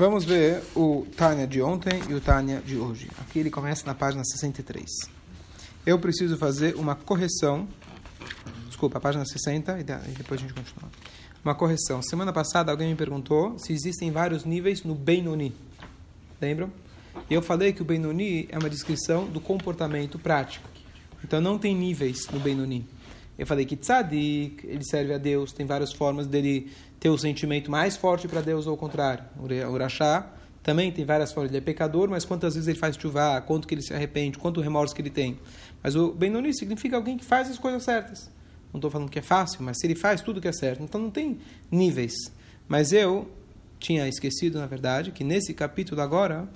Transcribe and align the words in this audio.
Vamos 0.00 0.24
ver 0.24 0.62
o 0.74 1.06
Tânia 1.14 1.46
de 1.46 1.60
ontem 1.60 2.00
e 2.08 2.14
o 2.14 2.22
Tânia 2.22 2.62
de 2.62 2.78
hoje. 2.78 3.10
Aqui 3.20 3.38
ele 3.38 3.50
começa 3.50 3.84
na 3.84 3.94
página 3.94 4.24
63. 4.24 4.88
Eu 5.84 5.98
preciso 5.98 6.38
fazer 6.38 6.74
uma 6.76 6.94
correção. 6.94 7.68
Desculpa, 8.66 8.96
a 8.96 9.00
página 9.02 9.26
60 9.26 9.78
e 9.78 9.84
depois 10.12 10.40
a 10.40 10.42
gente 10.42 10.54
continua. 10.54 10.90
Uma 11.44 11.54
correção. 11.54 12.00
Semana 12.00 12.32
passada 12.32 12.72
alguém 12.72 12.88
me 12.88 12.96
perguntou 12.96 13.58
se 13.58 13.74
existem 13.74 14.10
vários 14.10 14.46
níveis 14.46 14.84
no 14.84 14.94
Benoni. 14.94 15.54
Lembram? 16.40 16.72
Eu 17.28 17.42
falei 17.42 17.74
que 17.74 17.82
o 17.82 17.84
Benoni 17.84 18.48
é 18.50 18.58
uma 18.58 18.70
descrição 18.70 19.26
do 19.26 19.38
comportamento 19.38 20.18
prático. 20.18 20.66
Então 21.22 21.42
não 21.42 21.58
tem 21.58 21.76
níveis 21.76 22.26
no 22.32 22.40
Benoni. 22.40 22.88
Eu 23.38 23.46
falei 23.46 23.66
que 23.66 23.76
tzadik, 23.76 24.66
ele 24.66 24.84
serve 24.84 25.12
a 25.12 25.18
Deus, 25.18 25.52
tem 25.52 25.66
várias 25.66 25.92
formas 25.92 26.26
dele 26.26 26.70
ter 27.00 27.08
o 27.08 27.16
sentimento 27.16 27.70
mais 27.70 27.96
forte 27.96 28.28
para 28.28 28.42
Deus 28.42 28.66
ou 28.66 28.72
ao 28.72 28.76
contrário. 28.76 29.24
O 29.38 29.72
Urachá 29.72 30.30
também 30.62 30.92
tem 30.92 31.04
várias 31.04 31.32
formas. 31.32 31.50
Ele 31.50 31.58
é 31.58 31.60
pecador, 31.62 32.10
mas 32.10 32.26
quantas 32.26 32.54
vezes 32.54 32.68
ele 32.68 32.78
faz 32.78 32.96
chuva, 32.96 33.40
quanto 33.40 33.66
que 33.66 33.74
ele 33.74 33.82
se 33.82 33.94
arrepende, 33.94 34.38
quanto 34.38 34.60
remorso 34.60 34.94
que 34.94 35.00
ele 35.00 35.10
tem. 35.10 35.38
Mas 35.82 35.96
o 35.96 36.12
Benoni 36.12 36.54
significa 36.54 36.96
alguém 36.96 37.16
que 37.16 37.24
faz 37.24 37.50
as 37.50 37.58
coisas 37.58 37.82
certas. 37.82 38.30
Não 38.72 38.78
estou 38.78 38.90
falando 38.90 39.10
que 39.10 39.18
é 39.18 39.22
fácil, 39.22 39.62
mas 39.62 39.78
se 39.80 39.86
ele 39.86 39.94
faz 39.94 40.20
tudo 40.20 40.40
que 40.40 40.46
é 40.46 40.52
certo. 40.52 40.82
Então 40.82 41.00
não 41.00 41.10
tem 41.10 41.38
níveis. 41.70 42.12
Mas 42.68 42.92
eu 42.92 43.28
tinha 43.78 44.06
esquecido, 44.06 44.58
na 44.58 44.66
verdade, 44.66 45.10
que 45.10 45.24
nesse 45.24 45.54
capítulo 45.54 46.02
agora, 46.02 46.46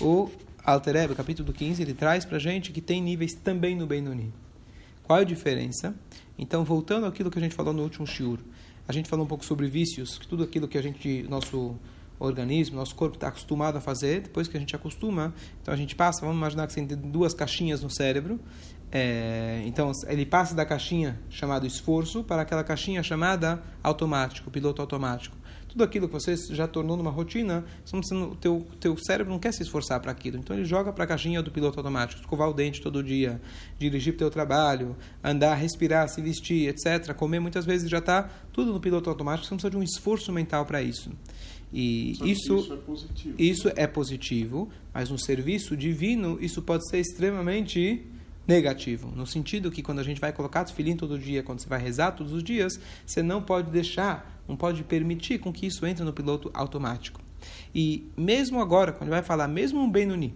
o 0.00 0.30
Alter 0.64 1.14
capítulo 1.14 1.52
15, 1.52 1.82
ele 1.82 1.94
traz 1.94 2.24
para 2.24 2.38
gente 2.38 2.72
que 2.72 2.80
tem 2.80 3.02
níveis 3.02 3.34
também 3.34 3.76
no 3.76 3.86
Benoni. 3.86 4.32
Qual 5.04 5.18
é 5.18 5.22
a 5.22 5.24
diferença? 5.24 5.94
Então, 6.38 6.64
voltando 6.64 7.04
àquilo 7.04 7.30
que 7.30 7.38
a 7.38 7.42
gente 7.42 7.54
falou 7.54 7.74
no 7.74 7.82
último 7.82 8.06
shiur, 8.06 8.38
a 8.90 8.92
gente 8.92 9.08
falou 9.08 9.24
um 9.24 9.28
pouco 9.28 9.44
sobre 9.44 9.68
vícios, 9.68 10.18
que 10.18 10.26
tudo 10.26 10.42
aquilo 10.42 10.66
que 10.66 10.76
a 10.76 10.82
gente, 10.82 11.22
nosso 11.28 11.76
organismo, 12.18 12.76
nosso 12.76 12.94
corpo 12.96 13.14
está 13.14 13.28
acostumado 13.28 13.78
a 13.78 13.80
fazer, 13.80 14.22
depois 14.22 14.48
que 14.48 14.56
a 14.56 14.60
gente 14.60 14.74
acostuma, 14.74 15.32
então 15.62 15.72
a 15.72 15.76
gente 15.76 15.94
passa, 15.94 16.20
vamos 16.22 16.36
imaginar 16.36 16.66
que 16.66 16.72
você 16.72 16.84
tem 16.84 16.96
duas 16.98 17.32
caixinhas 17.32 17.82
no 17.82 17.88
cérebro, 17.88 18.40
é, 18.92 19.62
então 19.66 19.92
ele 20.08 20.26
passa 20.26 20.54
da 20.54 20.64
caixinha 20.64 21.18
chamada 21.28 21.66
esforço 21.66 22.24
para 22.24 22.42
aquela 22.42 22.64
caixinha 22.64 23.02
chamada 23.02 23.62
automático, 23.82 24.50
piloto 24.50 24.80
automático 24.80 25.40
tudo 25.70 25.84
aquilo 25.84 26.08
que 26.08 26.12
você 26.12 26.34
já 26.36 26.66
tornou 26.66 26.96
numa 26.96 27.10
rotina, 27.10 27.64
o 28.12 28.34
teu, 28.34 28.66
teu 28.80 28.96
cérebro 28.96 29.32
não 29.32 29.38
quer 29.38 29.52
se 29.52 29.62
esforçar 29.62 30.00
para 30.00 30.10
aquilo. 30.10 30.36
Então 30.36 30.56
ele 30.56 30.64
joga 30.64 30.92
para 30.92 31.04
a 31.04 31.06
caixinha 31.06 31.40
do 31.40 31.50
piloto 31.50 31.78
automático, 31.78 32.20
escovar 32.20 32.48
o 32.50 32.52
dente 32.52 32.80
todo 32.80 33.02
dia, 33.04 33.40
dirigir 33.78 34.14
para 34.14 34.16
o 34.16 34.18
teu 34.18 34.30
trabalho, 34.30 34.96
andar, 35.22 35.54
respirar, 35.54 36.08
se 36.08 36.20
vestir, 36.20 36.68
etc. 36.68 37.14
Comer 37.14 37.38
muitas 37.38 37.64
vezes 37.64 37.88
já 37.88 37.98
está 37.98 38.28
tudo 38.52 38.72
no 38.72 38.80
piloto 38.80 39.08
automático, 39.08 39.46
você 39.46 39.54
não 39.54 39.58
precisa 39.58 39.70
de 39.70 39.76
um 39.76 39.82
esforço 39.82 40.32
mental 40.32 40.66
para 40.66 40.82
isso. 40.82 41.10
E 41.72 42.12
isso, 42.12 42.26
isso, 42.26 42.72
é 42.72 42.76
positivo. 42.76 43.34
isso 43.38 43.72
é 43.76 43.86
positivo, 43.86 44.68
mas 44.92 45.08
no 45.08 45.18
serviço 45.20 45.76
divino 45.76 46.36
isso 46.40 46.60
pode 46.62 46.88
ser 46.88 46.98
extremamente 46.98 48.04
negativo, 48.46 49.12
no 49.14 49.26
sentido 49.26 49.70
que 49.70 49.82
quando 49.82 50.00
a 50.00 50.02
gente 50.02 50.20
vai 50.20 50.32
colocar 50.32 50.64
tefilim 50.64 50.96
todo 50.96 51.18
dia, 51.18 51.42
quando 51.42 51.60
você 51.60 51.68
vai 51.68 51.80
rezar 51.80 52.12
todos 52.12 52.32
os 52.32 52.42
dias, 52.42 52.80
você 53.06 53.22
não 53.22 53.42
pode 53.42 53.70
deixar, 53.70 54.42
não 54.48 54.56
pode 54.56 54.82
permitir 54.82 55.38
com 55.38 55.52
que 55.52 55.66
isso 55.66 55.86
entre 55.86 56.04
no 56.04 56.12
piloto 56.12 56.50
automático. 56.52 57.20
E 57.74 58.10
mesmo 58.16 58.60
agora, 58.60 58.92
quando 58.92 59.10
vai 59.10 59.22
falar, 59.22 59.46
mesmo 59.48 59.80
um 59.80 59.90
Benuni, 59.90 60.34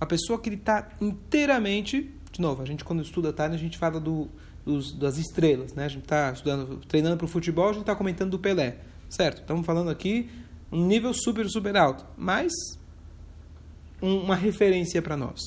uma 0.00 0.06
pessoa 0.06 0.38
que 0.38 0.50
está 0.50 0.88
inteiramente, 1.00 2.10
de 2.32 2.40
novo, 2.40 2.62
a 2.62 2.64
gente 2.64 2.84
quando 2.84 3.02
estuda 3.02 3.32
Tânia, 3.32 3.56
a 3.56 3.60
gente 3.60 3.78
fala 3.78 4.00
do, 4.00 4.28
dos, 4.64 4.92
das 4.92 5.18
estrelas, 5.18 5.74
né? 5.74 5.84
A 5.84 5.88
gente 5.88 6.04
está 6.04 6.32
estudando, 6.32 6.80
treinando 6.86 7.16
para 7.16 7.26
o 7.26 7.28
futebol, 7.28 7.68
a 7.68 7.72
gente 7.72 7.82
está 7.82 7.94
comentando 7.94 8.30
do 8.30 8.38
Pelé, 8.38 8.78
certo? 9.08 9.42
Estamos 9.42 9.64
falando 9.64 9.90
aqui 9.90 10.28
um 10.72 10.86
nível 10.86 11.12
super, 11.14 11.48
super 11.48 11.76
alto, 11.76 12.04
mas 12.16 12.52
um, 14.02 14.18
uma 14.18 14.34
referência 14.34 15.00
para 15.00 15.16
nós. 15.16 15.40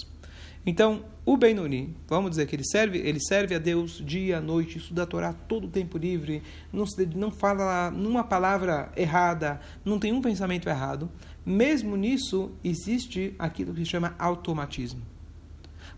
Então, 0.66 1.04
o 1.28 1.36
Benoni, 1.36 1.94
vamos 2.08 2.30
dizer 2.30 2.48
que 2.48 2.56
ele 2.56 2.64
serve, 2.64 3.00
ele 3.00 3.20
serve 3.20 3.54
a 3.54 3.60
Deus 3.60 4.02
dia, 4.02 4.40
noite, 4.40 4.78
estuda 4.78 5.04
a 5.04 5.06
Torá 5.06 5.34
todo 5.34 5.68
o 5.68 5.70
tempo 5.70 5.98
livre, 5.98 6.42
não, 6.72 6.86
não 7.14 7.30
fala 7.30 7.92
numa 7.92 8.24
palavra 8.24 8.90
errada, 8.96 9.60
não 9.84 10.00
tem 10.00 10.14
um 10.14 10.22
pensamento 10.22 10.70
errado. 10.70 11.12
Mesmo 11.46 11.98
nisso, 11.98 12.52
existe 12.64 13.36
aquilo 13.38 13.74
que 13.74 13.82
se 13.82 13.88
chama 13.88 14.16
automatismo. 14.18 15.02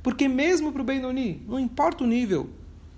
Porque 0.02 0.28
mesmo 0.28 0.74
para 0.74 0.82
o 0.82 0.86
Benoni, 0.86 1.44
não 1.48 1.60
importa 1.60 2.04
o 2.04 2.08
nível 2.08 2.50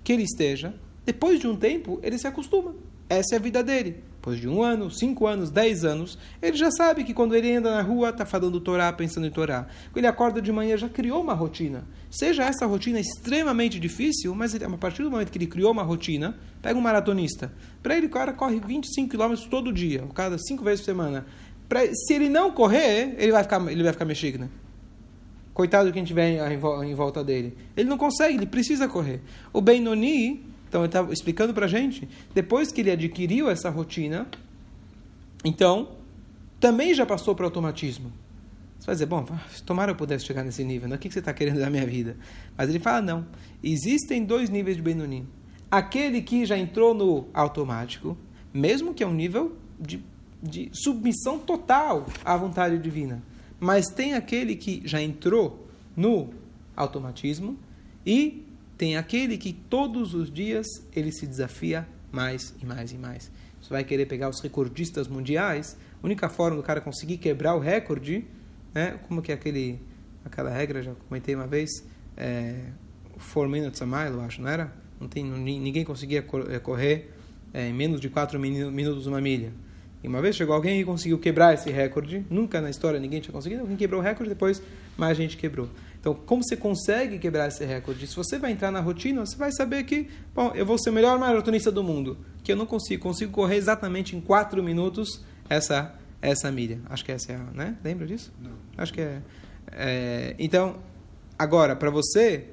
que 0.02 0.10
ele 0.10 0.22
esteja, 0.22 0.74
depois 1.04 1.38
de 1.38 1.46
um 1.46 1.54
tempo, 1.54 2.00
ele 2.02 2.16
se 2.16 2.26
acostuma. 2.26 2.74
Essa 3.10 3.34
é 3.34 3.36
a 3.36 3.42
vida 3.42 3.62
dele. 3.62 4.02
Depois 4.22 4.38
de 4.38 4.48
um 4.48 4.62
ano, 4.62 4.88
cinco 4.88 5.26
anos, 5.26 5.50
dez 5.50 5.84
anos, 5.84 6.16
ele 6.40 6.56
já 6.56 6.70
sabe 6.70 7.02
que 7.02 7.12
quando 7.12 7.34
ele 7.34 7.56
anda 7.56 7.72
na 7.72 7.82
rua, 7.82 8.10
está 8.10 8.24
falando 8.24 8.60
Torá, 8.60 8.92
pensando 8.92 9.26
em 9.26 9.32
Torá. 9.32 9.66
Quando 9.86 9.96
ele 9.96 10.06
acorda 10.06 10.40
de 10.40 10.52
manhã, 10.52 10.76
já 10.76 10.88
criou 10.88 11.20
uma 11.20 11.34
rotina. 11.34 11.84
Seja 12.08 12.44
essa 12.44 12.64
rotina 12.64 13.00
extremamente 13.00 13.80
difícil, 13.80 14.32
mas 14.32 14.54
ele, 14.54 14.64
a 14.64 14.70
partir 14.78 15.02
do 15.02 15.10
momento 15.10 15.32
que 15.32 15.38
ele 15.38 15.48
criou 15.48 15.72
uma 15.72 15.82
rotina, 15.82 16.36
pega 16.62 16.78
um 16.78 16.80
maratonista. 16.80 17.52
Para 17.82 17.96
ele, 17.96 18.06
o 18.06 18.10
cara 18.10 18.32
corre 18.32 18.60
25 18.64 19.10
quilômetros 19.10 19.48
todo 19.48 19.72
dia, 19.72 20.04
cada 20.14 20.38
cinco 20.38 20.62
vezes 20.62 20.82
por 20.82 20.84
semana. 20.84 21.26
Pra, 21.68 21.80
se 21.92 22.14
ele 22.14 22.28
não 22.28 22.52
correr, 22.52 23.16
ele 23.18 23.32
vai 23.32 23.42
ficar, 23.42 23.60
ele 23.72 23.82
vai 23.82 23.92
ficar 23.92 24.04
mexido, 24.04 24.38
né? 24.38 24.48
Coitado 25.52 25.88
de 25.88 25.92
quem 25.92 26.04
estiver 26.04 26.52
em 26.84 26.94
volta 26.94 27.24
dele. 27.24 27.56
Ele 27.76 27.88
não 27.88 27.98
consegue, 27.98 28.36
ele 28.36 28.46
precisa 28.46 28.86
correr. 28.86 29.20
O 29.52 29.60
Benoni, 29.60 30.51
então 30.72 30.80
ele 30.80 30.88
está 30.88 31.02
explicando 31.12 31.52
para 31.52 31.66
a 31.66 31.68
gente, 31.68 32.08
depois 32.32 32.72
que 32.72 32.80
ele 32.80 32.90
adquiriu 32.90 33.50
essa 33.50 33.68
rotina, 33.68 34.26
então 35.44 35.90
também 36.58 36.94
já 36.94 37.04
passou 37.04 37.34
para 37.34 37.44
automatismo. 37.44 38.10
Você 38.78 38.86
vai 38.86 38.94
dizer, 38.94 39.04
bom, 39.04 39.22
tomara 39.66 39.92
eu 39.92 39.96
pudesse 39.96 40.24
chegar 40.24 40.42
nesse 40.42 40.64
nível, 40.64 40.88
né? 40.88 40.96
o 40.96 40.98
que 40.98 41.10
você 41.10 41.18
está 41.18 41.34
querendo 41.34 41.60
da 41.60 41.68
minha 41.68 41.84
vida? 41.84 42.16
Mas 42.56 42.70
ele 42.70 42.78
fala, 42.78 43.02
não, 43.02 43.26
existem 43.62 44.24
dois 44.24 44.48
níveis 44.48 44.76
de 44.76 44.82
Benoni. 44.82 45.28
Aquele 45.70 46.22
que 46.22 46.46
já 46.46 46.56
entrou 46.56 46.94
no 46.94 47.26
automático, 47.34 48.16
mesmo 48.52 48.94
que 48.94 49.04
é 49.04 49.06
um 49.06 49.12
nível 49.12 49.54
de, 49.78 50.02
de 50.42 50.70
submissão 50.72 51.38
total 51.38 52.06
à 52.24 52.34
vontade 52.34 52.78
divina. 52.78 53.22
Mas 53.60 53.88
tem 53.88 54.14
aquele 54.14 54.56
que 54.56 54.80
já 54.86 55.02
entrou 55.02 55.68
no 55.94 56.30
automatismo 56.74 57.58
e 58.06 58.41
tem 58.82 58.96
aquele 58.96 59.38
que 59.38 59.52
todos 59.52 60.12
os 60.12 60.28
dias 60.28 60.66
ele 60.92 61.12
se 61.12 61.24
desafia 61.24 61.86
mais 62.10 62.52
e 62.60 62.66
mais 62.66 62.90
e 62.90 62.98
mais. 62.98 63.30
Você 63.60 63.70
vai 63.70 63.84
querer 63.84 64.06
pegar 64.06 64.28
os 64.28 64.40
recordistas 64.40 65.06
mundiais, 65.06 65.78
a 66.02 66.04
única 66.04 66.28
forma 66.28 66.56
do 66.56 66.64
cara 66.64 66.80
conseguir 66.80 67.18
quebrar 67.18 67.54
o 67.54 67.60
recorde, 67.60 68.24
né? 68.74 68.98
como 69.06 69.22
que 69.22 69.30
é 69.30 69.36
aquele, 69.36 69.78
aquela 70.24 70.50
regra, 70.50 70.82
já 70.82 70.94
comentei 71.08 71.32
uma 71.32 71.46
vez, 71.46 71.70
é, 72.16 72.56
4 73.32 73.48
minutes 73.48 73.80
a 73.80 73.86
mile, 73.86 74.14
eu 74.14 74.20
acho, 74.20 74.42
não 74.42 74.48
era? 74.48 74.72
Não 75.00 75.06
tem, 75.06 75.22
ninguém 75.22 75.84
conseguia 75.84 76.26
é, 76.50 76.58
correr 76.58 77.14
é, 77.54 77.68
em 77.68 77.72
menos 77.72 78.00
de 78.00 78.08
4 78.08 78.36
minutos 78.36 79.06
uma 79.06 79.20
milha. 79.20 79.52
E 80.02 80.08
uma 80.08 80.20
vez 80.20 80.34
chegou 80.34 80.56
alguém 80.56 80.80
e 80.80 80.84
conseguiu 80.84 81.20
quebrar 81.20 81.54
esse 81.54 81.70
recorde. 81.70 82.26
Nunca 82.28 82.60
na 82.60 82.68
história 82.68 82.98
ninguém 82.98 83.20
tinha 83.20 83.32
conseguido. 83.32 83.60
Alguém 83.60 83.76
quebrou 83.76 84.00
o 84.00 84.02
recorde, 84.02 84.28
depois 84.28 84.60
mais 84.96 85.16
gente 85.16 85.36
quebrou. 85.36 85.68
Então, 86.02 86.14
como 86.14 86.42
você 86.42 86.56
consegue 86.56 87.16
quebrar 87.16 87.46
esse 87.46 87.64
recorde? 87.64 88.08
Se 88.08 88.16
você 88.16 88.36
vai 88.36 88.50
entrar 88.50 88.72
na 88.72 88.80
rotina, 88.80 89.24
você 89.24 89.36
vai 89.36 89.52
saber 89.52 89.84
que, 89.84 90.08
bom, 90.34 90.50
eu 90.52 90.66
vou 90.66 90.76
ser 90.76 90.90
o 90.90 90.92
melhor 90.92 91.16
maratonista 91.16 91.70
do 91.70 91.84
mundo, 91.84 92.18
que 92.42 92.50
eu 92.50 92.56
não 92.56 92.66
consigo, 92.66 93.00
consigo 93.00 93.30
correr 93.30 93.54
exatamente 93.54 94.16
em 94.16 94.20
4 94.20 94.60
minutos 94.64 95.24
essa 95.48 95.94
essa 96.20 96.50
milha. 96.50 96.80
Acho 96.90 97.04
que 97.04 97.12
essa 97.12 97.30
é 97.30 97.36
a, 97.36 97.38
né? 97.54 97.76
Lembra 97.84 98.04
disso? 98.04 98.32
Não. 98.40 98.50
Acho 98.76 98.92
que 98.92 99.00
é. 99.00 99.22
é 99.70 100.34
então, 100.40 100.76
agora, 101.38 101.76
para 101.76 101.88
você, 101.88 102.48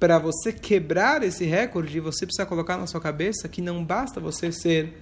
para 0.00 0.18
você 0.18 0.52
quebrar 0.52 1.22
esse 1.22 1.44
recorde, 1.44 2.00
você 2.00 2.26
precisa 2.26 2.44
colocar 2.44 2.76
na 2.76 2.88
sua 2.88 3.00
cabeça 3.00 3.48
que 3.48 3.62
não 3.62 3.84
basta 3.84 4.18
você 4.18 4.50
ser 4.50 5.00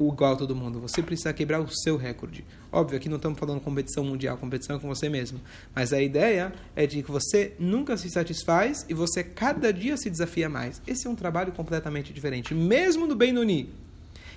igual 0.00 0.32
a 0.32 0.36
todo 0.36 0.54
mundo. 0.54 0.80
Você 0.80 1.02
precisa 1.02 1.32
quebrar 1.32 1.60
o 1.60 1.68
seu 1.68 1.96
recorde. 1.96 2.44
Óbvio, 2.72 2.96
aqui 2.96 3.08
não 3.08 3.16
estamos 3.16 3.38
falando 3.38 3.60
competição 3.60 4.04
mundial, 4.04 4.36
competição 4.36 4.78
com 4.78 4.88
você 4.88 5.08
mesmo. 5.08 5.40
Mas 5.74 5.92
a 5.92 6.02
ideia 6.02 6.52
é 6.74 6.86
de 6.86 7.02
que 7.02 7.10
você 7.10 7.54
nunca 7.58 7.96
se 7.96 8.10
satisfaz 8.10 8.84
e 8.88 8.94
você 8.94 9.22
cada 9.22 9.72
dia 9.72 9.96
se 9.96 10.10
desafia 10.10 10.48
mais. 10.48 10.82
Esse 10.86 11.06
é 11.06 11.10
um 11.10 11.14
trabalho 11.14 11.52
completamente 11.52 12.12
diferente, 12.12 12.54
mesmo 12.54 13.06
no 13.06 13.14
Benoni. 13.14 13.70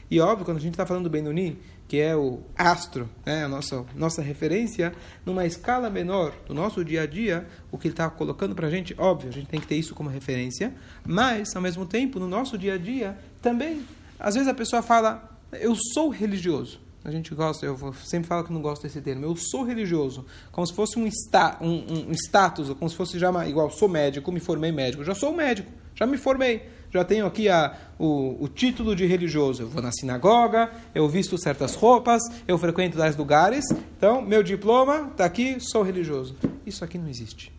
E 0.10 0.22
óbvio, 0.22 0.46
quando 0.46 0.58
a 0.58 0.62
gente 0.62 0.74
está 0.74 0.86
falando 0.86 1.04
do 1.04 1.10
Benoni, 1.10 1.58
que 1.88 2.00
é 2.00 2.16
o 2.16 2.40
astro, 2.58 3.10
né, 3.26 3.44
a 3.44 3.48
nossa, 3.48 3.86
nossa 3.94 4.22
referência, 4.22 4.94
numa 5.26 5.46
escala 5.46 5.90
menor 5.90 6.34
do 6.48 6.54
nosso 6.54 6.84
dia 6.84 7.02
a 7.02 7.06
dia, 7.06 7.46
o 7.72 7.78
que 7.78 7.88
ele 7.88 7.94
está 7.94 8.10
colocando 8.10 8.56
para 8.56 8.68
a 8.68 8.70
gente, 8.70 8.96
óbvio, 8.98 9.30
a 9.30 9.34
gente 9.34 9.48
tem 9.48 9.60
que 9.60 9.68
ter 9.68 9.76
isso 9.76 9.94
como 9.94 10.10
referência, 10.10 10.74
mas, 11.06 11.54
ao 11.56 11.62
mesmo 11.62 11.86
tempo, 11.86 12.20
no 12.20 12.28
nosso 12.28 12.58
dia 12.58 12.76
a 12.76 12.78
dia, 12.78 13.18
também, 13.42 13.86
às 14.18 14.36
vezes 14.36 14.48
a 14.48 14.54
pessoa 14.54 14.82
fala, 14.82 15.37
eu 15.52 15.76
sou 15.94 16.10
religioso. 16.10 16.80
a 17.04 17.12
gente 17.12 17.34
gosta, 17.34 17.66
eu 17.66 17.94
sempre 18.04 18.28
falo 18.28 18.44
que 18.44 18.52
não 18.52 18.62
gosto 18.62 18.84
desse 18.84 19.00
termo, 19.02 19.26
eu 19.26 19.36
sou 19.36 19.64
religioso, 19.64 20.26
como 20.52 20.68
se 20.68 20.74
fosse 20.74 21.00
um, 21.00 21.08
sta, 21.08 21.58
um, 21.62 22.10
um 22.10 22.12
status, 22.12 22.70
como 22.74 22.90
se 22.90 22.96
fosse 22.96 23.18
já 23.18 23.30
uma, 23.30 23.48
igual, 23.48 23.72
sou 23.72 23.88
médico, 23.88 24.32
me 24.32 24.40
formei 24.40 24.72
médico, 24.72 25.04
já 25.04 25.16
sou 25.16 25.34
médico, 25.34 25.72
já 25.96 26.06
me 26.06 26.18
formei, 26.18 26.68
já 26.92 27.06
tenho 27.06 27.26
aqui 27.26 27.48
a, 27.48 27.76
o, 27.98 28.44
o 28.44 28.48
título 28.50 28.96
de 28.96 29.06
religioso, 29.06 29.64
eu 29.64 29.70
vou 29.70 29.82
na 29.82 29.92
sinagoga, 29.92 30.70
eu 30.94 31.08
visto 31.08 31.38
certas 31.38 31.76
roupas, 31.76 32.22
eu 32.48 32.58
frequento 32.58 32.98
tais 32.98 33.16
lugares, 33.16 33.64
então 33.98 34.22
meu 34.22 34.44
diploma 34.44 35.08
está 35.12 35.26
aqui, 35.26 35.58
sou 35.60 35.84
religioso. 35.84 36.36
Isso 36.66 36.84
aqui 36.84 36.98
não 36.98 37.08
existe, 37.08 37.54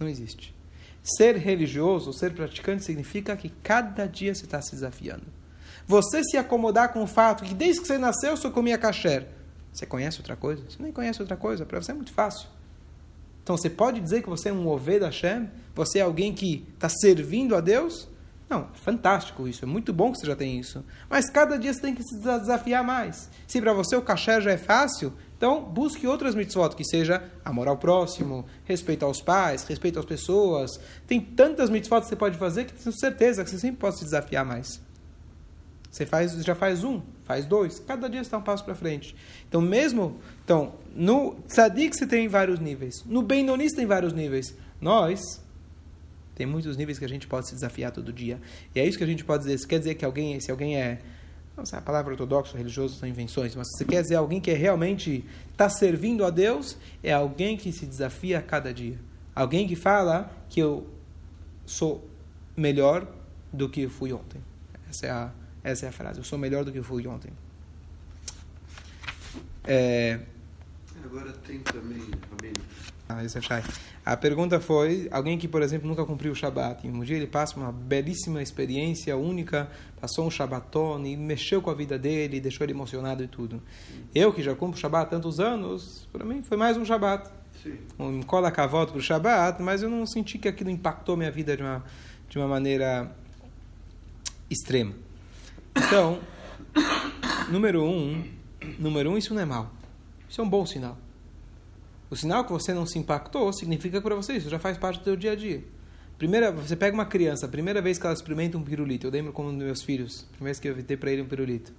não 0.00 0.08
existe. 0.08 0.52
Ser 1.02 1.36
religioso, 1.36 2.12
ser 2.12 2.32
praticante, 2.32 2.84
significa 2.84 3.36
que 3.36 3.48
cada 3.62 4.06
dia 4.06 4.34
você 4.34 4.44
está 4.44 4.60
se 4.60 4.72
desafiando. 4.72 5.39
Você 5.90 6.22
se 6.22 6.36
acomodar 6.36 6.92
com 6.92 7.02
o 7.02 7.06
fato 7.06 7.42
que 7.42 7.52
desde 7.52 7.80
que 7.80 7.88
você 7.88 7.98
nasceu 7.98 8.36
você 8.36 8.48
comia 8.48 8.78
kasher. 8.78 9.26
Você 9.72 9.84
conhece 9.84 10.18
outra 10.18 10.36
coisa? 10.36 10.62
Você 10.62 10.80
nem 10.80 10.92
conhece 10.92 11.20
outra 11.20 11.36
coisa. 11.36 11.66
Para 11.66 11.82
você 11.82 11.90
é 11.90 11.94
muito 11.94 12.12
fácil. 12.12 12.48
Então 13.42 13.56
você 13.56 13.68
pode 13.68 13.98
dizer 13.98 14.22
que 14.22 14.28
você 14.28 14.50
é 14.50 14.52
um 14.52 14.68
Oved 14.68 15.04
Hashem? 15.04 15.50
Você 15.74 15.98
é 15.98 16.02
alguém 16.02 16.32
que 16.32 16.64
está 16.74 16.88
servindo 16.88 17.56
a 17.56 17.60
Deus? 17.60 18.06
Não, 18.48 18.68
fantástico 18.72 19.48
isso. 19.48 19.64
É 19.64 19.66
muito 19.66 19.92
bom 19.92 20.12
que 20.12 20.20
você 20.20 20.26
já 20.28 20.36
tem 20.36 20.60
isso. 20.60 20.84
Mas 21.08 21.28
cada 21.28 21.58
dia 21.58 21.74
você 21.74 21.80
tem 21.80 21.92
que 21.92 22.04
se 22.04 22.16
desafiar 22.18 22.84
mais. 22.84 23.28
Se 23.48 23.60
para 23.60 23.72
você 23.72 23.96
o 23.96 24.02
kasher 24.02 24.40
já 24.40 24.52
é 24.52 24.56
fácil, 24.56 25.12
então, 25.36 25.60
busque 25.60 26.06
outras 26.06 26.36
mitzvot, 26.36 26.76
que 26.76 26.84
seja 26.84 27.20
amor 27.44 27.66
ao 27.66 27.76
próximo, 27.76 28.46
respeito 28.64 29.04
aos 29.04 29.20
pais, 29.20 29.64
respeito 29.64 29.98
às 29.98 30.04
pessoas. 30.04 30.70
Tem 31.08 31.20
tantas 31.20 31.68
mitzvot 31.68 32.02
que 32.02 32.06
você 32.06 32.16
pode 32.16 32.38
fazer 32.38 32.66
que 32.66 32.74
tenho 32.74 32.96
certeza 32.96 33.42
que 33.42 33.50
você 33.50 33.58
sempre 33.58 33.78
pode 33.78 33.98
se 33.98 34.04
desafiar 34.04 34.44
mais. 34.44 34.80
Você 35.90 36.06
faz, 36.06 36.32
já 36.44 36.54
faz 36.54 36.84
um, 36.84 37.02
faz 37.24 37.46
dois, 37.46 37.80
cada 37.80 38.08
dia 38.08 38.20
está 38.20 38.38
um 38.38 38.42
passo 38.42 38.64
para 38.64 38.74
frente. 38.74 39.14
Então, 39.48 39.60
mesmo, 39.60 40.20
então, 40.44 40.74
no 40.94 41.34
tzadik 41.48 41.96
você 41.96 42.06
tem 42.06 42.28
vários 42.28 42.60
níveis, 42.60 43.04
no 43.04 43.22
benoni 43.22 43.68
tem 43.74 43.86
vários 43.86 44.12
níveis. 44.12 44.54
Nós, 44.80 45.20
tem 46.34 46.46
muitos 46.46 46.76
níveis 46.76 46.98
que 46.98 47.04
a 47.04 47.08
gente 47.08 47.26
pode 47.26 47.48
se 47.48 47.54
desafiar 47.54 47.90
todo 47.90 48.12
dia. 48.12 48.40
E 48.74 48.80
é 48.80 48.86
isso 48.86 48.96
que 48.96 49.04
a 49.04 49.06
gente 49.06 49.24
pode 49.24 49.42
dizer. 49.42 49.56
Isso 49.56 49.68
quer 49.68 49.78
dizer 49.78 49.94
que 49.96 50.04
alguém, 50.04 50.40
se 50.40 50.50
alguém 50.50 50.80
é 50.80 51.00
não, 51.56 51.78
a 51.78 51.82
palavra 51.82 52.12
ortodoxo, 52.12 52.56
religioso 52.56 52.96
são 52.96 53.08
invenções, 53.08 53.54
mas 53.54 53.68
você 53.70 53.84
quer 53.84 54.02
dizer 54.02 54.14
alguém 54.14 54.40
que 54.40 54.50
é 54.50 54.54
realmente 54.54 55.24
está 55.52 55.68
servindo 55.68 56.24
a 56.24 56.30
Deus, 56.30 56.76
é 57.02 57.12
alguém 57.12 57.56
que 57.56 57.70
se 57.72 57.84
desafia 57.84 58.38
a 58.38 58.42
cada 58.42 58.72
dia. 58.72 58.98
Alguém 59.34 59.66
que 59.66 59.76
fala 59.76 60.30
que 60.48 60.60
eu 60.60 60.86
sou 61.66 62.08
melhor 62.56 63.06
do 63.52 63.68
que 63.68 63.88
fui 63.88 64.12
ontem. 64.12 64.40
Essa 64.88 65.06
é 65.06 65.10
a, 65.10 65.30
essa 65.62 65.86
é 65.86 65.88
a 65.88 65.92
frase. 65.92 66.18
Eu 66.18 66.24
sou 66.24 66.38
melhor 66.38 66.64
do 66.64 66.72
que 66.72 66.78
eu 66.78 66.84
fui 66.84 67.06
ontem. 67.06 67.32
É... 69.64 70.20
Agora 71.04 71.32
tem 71.32 71.58
também, 71.60 72.02
ah, 73.12 73.24
esse 73.24 73.38
é 73.38 73.40
Shai. 73.40 73.64
A 74.06 74.16
pergunta 74.16 74.60
foi: 74.60 75.08
alguém 75.10 75.36
que, 75.36 75.48
por 75.48 75.62
exemplo, 75.62 75.88
nunca 75.88 76.04
cumpriu 76.04 76.30
o 76.30 76.34
Shabat, 76.34 76.86
e 76.86 76.90
um 76.90 77.00
dia 77.00 77.16
ele 77.16 77.26
passa 77.26 77.56
uma 77.56 77.72
belíssima 77.72 78.40
experiência 78.40 79.16
única, 79.16 79.68
passou 80.00 80.26
um 80.26 80.30
Shabaton 80.30 81.04
e 81.04 81.16
mexeu 81.16 81.60
com 81.60 81.70
a 81.70 81.74
vida 81.74 81.98
dele, 81.98 82.40
deixou 82.40 82.64
ele 82.64 82.72
emocionado 82.72 83.24
e 83.24 83.26
tudo. 83.26 83.60
Eu, 84.14 84.32
que 84.32 84.42
já 84.42 84.54
cumpro 84.54 84.76
o 84.76 84.80
Shabat 84.80 85.06
há 85.06 85.08
tantos 85.08 85.40
anos, 85.40 86.06
para 86.12 86.24
mim 86.24 86.40
foi 86.42 86.56
mais 86.56 86.76
um 86.76 86.84
Shabat. 86.84 87.28
Sim. 87.62 87.78
Um 87.98 88.22
cola 88.22 88.50
cavoto 88.50 88.92
para 88.92 89.00
o 89.00 89.02
Shabat, 89.02 89.60
mas 89.60 89.82
eu 89.82 89.90
não 89.90 90.06
senti 90.06 90.38
que 90.38 90.46
aquilo 90.46 90.70
impactou 90.70 91.16
minha 91.16 91.30
vida 91.30 91.56
de 91.56 91.62
uma, 91.62 91.84
de 92.28 92.38
uma 92.38 92.46
maneira 92.46 93.10
extrema. 94.48 94.94
Então, 95.76 96.20
número 97.50 97.84
um, 97.84 98.24
número 98.78 99.10
um, 99.10 99.18
isso 99.18 99.34
não 99.34 99.42
é 99.42 99.44
mal. 99.44 99.70
Isso 100.28 100.40
é 100.40 100.44
um 100.44 100.48
bom 100.48 100.64
sinal. 100.64 100.96
O 102.10 102.16
sinal 102.16 102.44
que 102.44 102.52
você 102.52 102.74
não 102.74 102.86
se 102.86 102.98
impactou 102.98 103.52
significa 103.52 104.00
para 104.00 104.14
você 104.14 104.34
isso 104.34 104.50
já 104.50 104.58
faz 104.58 104.76
parte 104.76 104.98
do 104.98 105.04
seu 105.04 105.16
dia 105.16 105.32
a 105.32 105.36
dia. 105.36 105.62
Primeira, 106.18 106.52
você 106.52 106.76
pega 106.76 106.92
uma 106.92 107.06
criança, 107.06 107.46
a 107.46 107.48
primeira 107.48 107.80
vez 107.80 107.98
que 107.98 108.04
ela 108.04 108.12
experimenta 108.12 108.58
um 108.58 108.62
pirulito, 108.62 109.06
eu 109.06 109.10
lembro 109.10 109.32
como 109.32 109.48
dos 109.50 109.58
meus 109.58 109.82
filhos, 109.82 110.26
a 110.28 110.36
primeira 110.36 110.52
vez 110.52 110.60
que 110.60 110.68
eu 110.68 110.74
dei 110.74 110.96
para 110.96 111.10
ele 111.10 111.22
um 111.22 111.26
pirulito. 111.26 111.72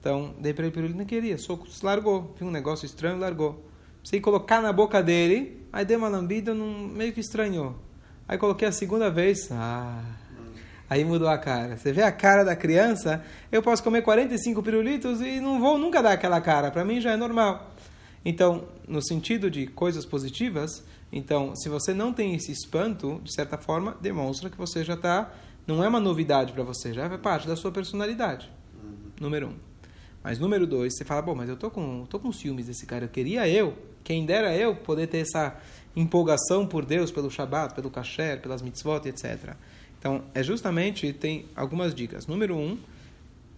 Então, 0.00 0.34
dei 0.40 0.54
para 0.54 0.62
ele 0.62 0.70
um 0.70 0.74
pirulito, 0.74 0.98
não 0.98 1.04
queria, 1.04 1.36
só 1.36 1.58
largou, 1.82 2.34
viu 2.38 2.48
um 2.48 2.50
negócio 2.50 2.86
estranho, 2.86 3.18
largou. 3.18 3.62
Precisei 3.98 4.20
colocar 4.20 4.62
na 4.62 4.72
boca 4.72 5.02
dele, 5.02 5.60
aí 5.72 5.84
dei 5.84 5.96
uma 5.96 6.08
lambida, 6.08 6.54
meio 6.54 7.12
que 7.12 7.20
estranhou. 7.20 7.76
Aí 8.26 8.38
coloquei 8.38 8.66
a 8.66 8.72
segunda 8.72 9.10
vez, 9.10 9.50
ah, 9.50 10.02
aí 10.88 11.04
mudou 11.04 11.28
a 11.28 11.38
cara. 11.38 11.76
Você 11.76 11.92
vê 11.92 12.02
a 12.02 12.12
cara 12.12 12.44
da 12.44 12.54
criança, 12.56 13.24
eu 13.50 13.62
posso 13.62 13.82
comer 13.82 14.02
45 14.02 14.62
pirulitos 14.62 15.20
e 15.20 15.40
não 15.40 15.60
vou 15.60 15.78
nunca 15.78 16.02
dar 16.02 16.12
aquela 16.12 16.40
cara, 16.40 16.70
para 16.70 16.84
mim 16.84 17.00
já 17.00 17.12
é 17.12 17.16
normal. 17.16 17.70
Então, 18.24 18.64
no 18.88 19.02
sentido 19.02 19.50
de 19.50 19.66
coisas 19.66 20.06
positivas, 20.06 20.82
então, 21.16 21.54
se 21.54 21.68
você 21.68 21.94
não 21.94 22.12
tem 22.12 22.34
esse 22.34 22.50
espanto, 22.50 23.20
de 23.22 23.32
certa 23.32 23.56
forma, 23.56 23.96
demonstra 24.00 24.50
que 24.50 24.56
você 24.56 24.82
já 24.82 24.94
está. 24.94 25.32
Não 25.64 25.82
é 25.82 25.88
uma 25.88 26.00
novidade 26.00 26.52
para 26.52 26.64
você, 26.64 26.92
já 26.92 27.04
é 27.04 27.18
parte 27.18 27.46
da 27.46 27.54
sua 27.54 27.70
personalidade. 27.70 28.50
Uhum. 28.82 29.12
Número 29.20 29.48
um. 29.48 29.54
Mas 30.24 30.40
número 30.40 30.66
dois, 30.66 30.96
você 30.96 31.04
fala, 31.04 31.22
bom, 31.22 31.34
mas 31.34 31.48
eu 31.48 31.56
tô 31.56 31.70
com, 31.70 32.04
tô 32.06 32.18
com 32.18 32.32
ciúmes 32.32 32.66
desse 32.66 32.84
cara. 32.84 33.04
Eu 33.04 33.08
queria 33.08 33.46
eu, 33.46 33.74
quem 34.02 34.26
dera 34.26 34.56
eu, 34.56 34.74
poder 34.74 35.06
ter 35.06 35.18
essa 35.18 35.56
empolgação 35.94 36.66
por 36.66 36.84
Deus, 36.84 37.12
pelo 37.12 37.30
Shabat, 37.30 37.74
pelo 37.74 37.90
Kasher, 37.90 38.40
pelas 38.40 38.60
mitzvot, 38.60 39.06
etc. 39.06 39.54
Então, 40.04 40.22
é 40.34 40.42
justamente, 40.42 41.14
tem 41.14 41.46
algumas 41.56 41.94
dicas. 41.94 42.26
Número 42.26 42.54
um, 42.54 42.78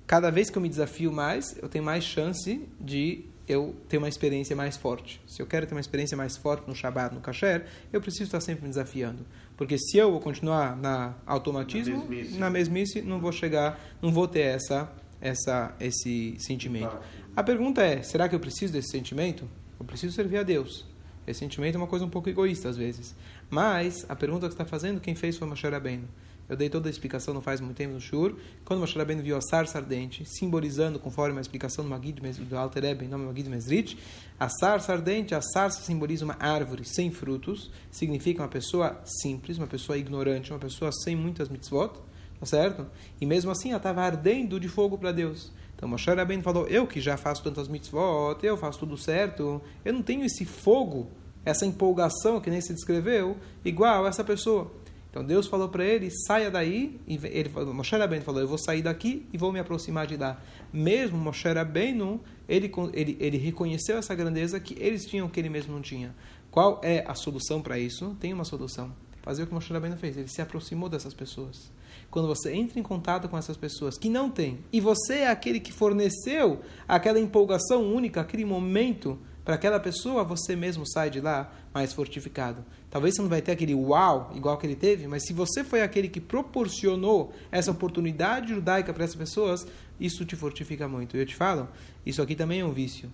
cada 0.07 0.31
vez 0.31 0.49
que 0.49 0.57
eu 0.57 0.63
me 0.63 0.69
desafio 0.69 1.11
mais, 1.11 1.59
eu 1.61 1.69
tenho 1.69 1.85
mais 1.85 2.05
chance 2.05 2.65
de 2.81 3.25
eu 3.49 3.75
ter 3.89 3.99
uma 3.99 4.09
experiência 4.09 4.55
mais 4.55 4.77
forte. 4.77 5.21
Se 5.27 5.43
eu 5.43 5.47
quero 5.49 5.67
ter 5.67 5.75
uma 5.75 5.81
experiência 5.81 6.17
mais 6.17 6.37
forte 6.37 6.69
no 6.69 6.73
Shabbat, 6.73 7.13
no 7.13 7.21
Kasher, 7.21 7.67
eu 7.93 8.01
preciso 8.01 8.27
estar 8.27 8.41
sempre 8.41 8.63
me 8.63 8.69
desafiando. 8.69 9.27
Porque 9.57 9.77
se 9.77 9.99
eu 9.99 10.21
continuar 10.21 10.77
na 10.77 11.17
automatismo, 11.27 11.97
na 11.97 12.05
mesmice, 12.05 12.39
na 12.39 12.51
mesmice 12.51 13.03
não 13.03 13.19
vou 13.19 13.33
chegar, 13.33 13.81
não 14.01 14.13
vou 14.13 14.29
ter 14.29 14.43
essa, 14.43 14.89
essa, 15.21 15.75
esse 15.81 16.37
sentimento. 16.39 16.97
A 17.35 17.43
pergunta 17.43 17.83
é, 17.83 18.03
será 18.03 18.29
que 18.29 18.37
eu 18.37 18.41
preciso 18.41 18.73
desse 18.73 18.91
sentimento? 18.91 19.49
Eu 19.81 19.85
preciso 19.85 20.15
servir 20.15 20.37
a 20.37 20.45
Deus. 20.45 20.87
Esse 21.27 21.41
sentimento 21.41 21.75
é 21.75 21.79
uma 21.79 21.89
coisa 21.89 22.05
um 22.05 22.11
pouco 22.11 22.29
egoísta 22.29 22.69
às 22.69 22.77
vezes. 22.77 23.17
Mas 23.51 24.07
a 24.09 24.15
pergunta 24.15 24.47
que 24.47 24.55
está 24.55 24.65
fazendo, 24.65 25.01
quem 25.01 25.17
fez 25.17 25.37
foi 25.37 25.49
Moshe 25.49 25.69
Rabbeinu. 25.69 26.07
Eu 26.49 26.57
dei 26.57 26.71
toda 26.71 26.89
a 26.89 26.91
explicação 26.91 27.35
não 27.35 27.41
faz 27.41 27.61
muito 27.61 27.77
tempo 27.77 27.95
no 27.95 28.01
Shur. 28.01 28.37
Quando 28.65 28.79
Moshe 28.79 28.97
Rabbeinu 28.97 29.23
viu 29.23 29.37
a 29.37 29.41
sarça 29.41 29.79
ardente, 29.79 30.25
simbolizando, 30.25 30.99
conforme 30.99 31.39
a 31.39 31.41
explicação 31.41 31.85
do 31.85 31.91
Magid 31.91 32.21
do 32.21 32.57
Alter 32.57 32.85
Rebbe, 32.85 33.05
em 33.05 33.09
nome 33.09 33.25
do 33.25 33.29
Magid 33.29 33.49
Mesrit, 33.49 33.99
a 34.39 34.49
sarça 34.49 34.93
ardente, 34.93 35.35
a 35.35 35.41
sarça 35.43 35.83
simboliza 35.83 36.25
uma 36.25 36.37
árvore 36.39 36.85
sem 36.85 37.11
frutos, 37.11 37.71
significa 37.91 38.43
uma 38.43 38.49
pessoa 38.49 39.01
simples, 39.05 39.59
uma 39.59 39.67
pessoa 39.67 39.99
ignorante, 39.99 40.53
uma 40.53 40.59
pessoa 40.59 40.93
sem 40.93 41.17
muitas 41.17 41.49
mitzvot, 41.49 41.95
tá 42.39 42.47
certo? 42.47 42.87
E 43.21 43.27
mesmo 43.27 43.51
assim 43.51 43.71
ela 43.71 43.79
estava 43.79 44.03
ardendo 44.03 44.61
de 44.61 44.69
fogo 44.69 44.97
para 44.97 45.11
Deus. 45.11 45.51
Então 45.75 45.89
Moshe 45.89 46.09
Rabbeinu 46.09 46.45
falou, 46.45 46.67
eu 46.69 46.87
que 46.87 47.01
já 47.01 47.17
faço 47.17 47.43
tantas 47.43 47.67
mitzvot, 47.67 48.39
eu 48.43 48.57
faço 48.57 48.79
tudo 48.79 48.97
certo, 48.97 49.61
eu 49.85 49.93
não 49.93 50.01
tenho 50.01 50.25
esse 50.25 50.45
fogo, 50.45 51.11
essa 51.45 51.67
empolgação 51.67 52.41
que 52.41 52.51
nem 52.51 52.61
se 52.61 52.73
descreveu, 52.73 53.37
igual 53.65 54.07
essa 54.07 54.23
pessoa. 54.23 54.71
Então 55.17 55.25
Deus 55.25 55.47
falou 55.47 55.71
para 55.71 55.83
ele, 55.83 56.11
saia 56.11 56.51
daí, 56.51 57.01
ele, 57.09 57.49
Moshe 57.73 57.97
Rabbeinu 57.97 58.23
falou, 58.23 58.43
eu 58.43 58.47
vou 58.47 58.59
sair 58.59 58.83
daqui 58.83 59.27
e 59.33 59.39
vou 59.39 59.51
me 59.51 59.59
aproximar 59.59 60.07
de 60.07 60.15
lá. 60.15 60.39
Mesmo 60.71 61.17
Moshe 61.17 61.49
Rabbeinu, 61.49 62.21
ele, 62.47 62.71
ele, 62.93 63.17
ele 63.19 63.39
reconheceu 63.39 63.97
essa 63.97 64.15
grandeza 64.15 64.61
que 64.61 64.77
eles 64.79 65.07
tinham 65.07 65.27
que 65.27 65.41
ele 65.41 65.49
mesmo 65.49 65.73
não 65.73 65.81
tinha. 65.81 66.15
Qual 66.51 66.83
é 66.85 67.03
a 67.09 67.15
solução 67.15 67.63
para 67.63 67.79
isso? 67.79 68.15
Tem 68.21 68.35
uma 68.35 68.45
solução. 68.45 68.93
Fazer 69.23 69.45
o 69.45 69.47
que 69.47 69.55
Moshe 69.55 69.73
Rabbeinu 69.73 69.97
fez, 69.97 70.19
ele 70.19 70.29
se 70.29 70.43
aproximou 70.43 70.87
dessas 70.87 71.15
pessoas. 71.15 71.73
Quando 72.11 72.29
você 72.29 72.53
entra 72.53 72.79
em 72.79 72.83
contato 72.83 73.27
com 73.27 73.39
essas 73.39 73.57
pessoas 73.57 73.97
que 73.97 74.11
não 74.11 74.29
têm, 74.29 74.59
e 74.71 74.83
você 74.83 75.21
é 75.21 75.31
aquele 75.31 75.61
que 75.61 75.73
forneceu 75.73 76.61
aquela 76.87 77.19
empolgação 77.19 77.91
única, 77.91 78.21
aquele 78.21 78.45
momento 78.45 79.19
para 79.47 79.55
aquela 79.55 79.79
pessoa, 79.79 80.25
você 80.25 80.57
mesmo 80.57 80.85
sai 80.85 81.09
de 81.09 81.21
lá 81.21 81.53
mais 81.73 81.93
fortificado. 81.93 82.65
Talvez 82.91 83.15
você 83.15 83.23
não 83.23 83.29
vai 83.29 83.41
ter 83.41 83.53
aquele 83.53 83.77
uau 83.77 84.33
igual 84.35 84.59
que 84.59 84.67
ele 84.67 84.75
teve, 84.75 85.07
mas 85.07 85.25
se 85.25 85.33
você 85.33 85.63
foi 85.63 85.83
aquele 85.83 86.09
que 86.09 86.21
proporcionou 86.21 87.33
essa 87.53 87.71
oportunidade 87.71 88.53
judaica 88.53 88.93
para 88.93 89.05
essas 89.05 89.15
pessoas, 89.15 89.65
isso 90.01 90.25
te 90.25 90.35
fortifica 90.35 90.89
muito. 90.89 91.17
E 91.17 91.21
eu 91.21 91.25
te 91.25 91.37
falo, 91.37 91.69
isso 92.05 92.21
aqui 92.21 92.35
também 92.35 92.59
é 92.59 92.65
um 92.65 92.73
vício. 92.73 93.09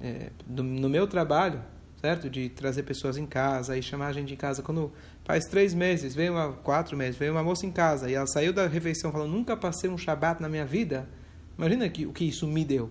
É, 0.00 0.30
no, 0.48 0.64
no, 0.64 0.88
meu 0.88 1.06
trabalho, 1.06 1.62
certo? 2.00 2.28
De 2.28 2.48
trazer 2.48 2.82
pessoas 2.82 3.16
em 3.16 3.24
casa 3.24 3.78
e 3.78 3.82
chamar 3.82 4.08
a 4.08 4.12
gente 4.12 4.34
em 4.34 4.36
casa. 4.36 4.62
Quando 4.62 4.90
faz 5.22 5.44
três 5.44 5.72
meses, 5.74 6.12
veio 6.12 6.32
uma, 6.32 6.54
quatro 6.54 6.96
meses, 6.96 7.16
veio 7.16 7.30
uma 7.30 7.44
moça 7.44 7.64
em 7.64 7.70
casa 7.70 8.10
e 8.10 8.14
ela 8.14 8.26
saiu 8.26 8.52
da 8.52 8.66
refeição 8.66 9.12
falando, 9.12 9.30
nunca 9.30 9.56
passei 9.56 9.88
um 9.88 9.96
Shabat 9.96 10.42
na 10.42 10.48
minha 10.48 10.66
vida. 10.66 11.08
Imagina 11.56 11.88
que, 11.88 12.04
o 12.04 12.12
que 12.12 12.24
isso 12.24 12.48
me 12.48 12.64
deu. 12.64 12.90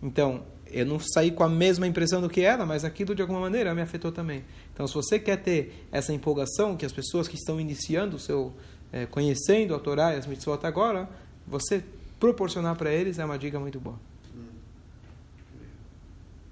Então, 0.00 0.44
eu 0.70 0.84
não 0.84 0.98
saí 0.98 1.30
com 1.30 1.42
a 1.42 1.48
mesma 1.48 1.86
impressão 1.86 2.20
do 2.20 2.28
que 2.28 2.40
ela, 2.40 2.66
mas 2.66 2.84
aquilo 2.84 3.14
de 3.14 3.22
alguma 3.22 3.40
maneira 3.40 3.74
me 3.74 3.80
afetou 3.80 4.10
também. 4.10 4.44
Então, 4.72 4.86
se 4.86 4.94
você 4.94 5.18
quer 5.18 5.36
ter 5.36 5.86
essa 5.92 6.12
empolgação 6.12 6.76
que 6.76 6.84
as 6.84 6.92
pessoas 6.92 7.28
que 7.28 7.36
estão 7.36 7.60
iniciando 7.60 8.16
o 8.16 8.18
seu, 8.18 8.52
é, 8.92 9.06
conhecendo 9.06 9.74
a 9.74 9.78
Torá 9.78 10.14
e 10.14 10.18
as 10.18 10.26
mitzvot 10.26 10.64
agora, 10.66 11.08
você 11.46 11.84
proporcionar 12.18 12.76
para 12.76 12.92
eles 12.92 13.18
é 13.18 13.24
uma 13.24 13.38
dica 13.38 13.60
muito 13.60 13.78
boa. 13.78 13.98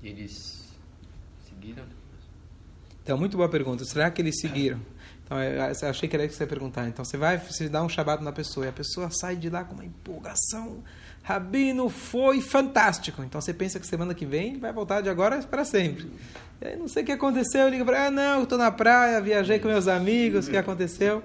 Eles 0.02 0.64
seguiram? 1.48 1.84
Então, 3.02 3.16
muito 3.16 3.36
boa 3.36 3.48
pergunta. 3.48 3.84
Será 3.84 4.10
que 4.10 4.20
eles 4.20 4.38
seguiram? 4.40 4.80
Então, 5.24 5.42
eu 5.42 5.88
achei 5.88 6.08
que 6.08 6.14
era 6.14 6.24
isso 6.24 6.32
que 6.32 6.36
você 6.36 6.44
ia 6.44 6.48
perguntar. 6.48 6.86
Então, 6.86 7.04
você 7.04 7.16
vai, 7.16 7.38
você 7.38 7.68
dá 7.68 7.82
um 7.82 7.88
shabat 7.88 8.22
na 8.22 8.32
pessoa 8.32 8.66
e 8.66 8.68
a 8.68 8.72
pessoa 8.72 9.10
sai 9.10 9.36
de 9.36 9.48
lá 9.48 9.64
com 9.64 9.74
uma 9.74 9.84
empolgação. 9.84 10.82
Rabino 11.24 11.88
foi 11.88 12.42
fantástico. 12.42 13.22
Então, 13.22 13.40
você 13.40 13.54
pensa 13.54 13.80
que 13.80 13.86
semana 13.86 14.12
que 14.12 14.26
vem 14.26 14.58
vai 14.58 14.74
voltar 14.74 15.00
de 15.00 15.08
agora 15.08 15.38
para 15.38 15.64
sempre. 15.64 16.06
E 16.60 16.68
aí, 16.68 16.76
não 16.76 16.86
sei 16.86 17.02
o 17.02 17.06
que 17.06 17.12
aconteceu. 17.12 17.62
Eu 17.62 17.70
ligo 17.70 17.82
para 17.82 18.06
ah, 18.06 18.10
não, 18.10 18.42
estou 18.42 18.58
na 18.58 18.70
praia, 18.70 19.22
viajei 19.22 19.58
com 19.58 19.66
meus 19.66 19.88
amigos, 19.88 20.46
o 20.46 20.50
que 20.50 20.56
aconteceu? 20.58 21.22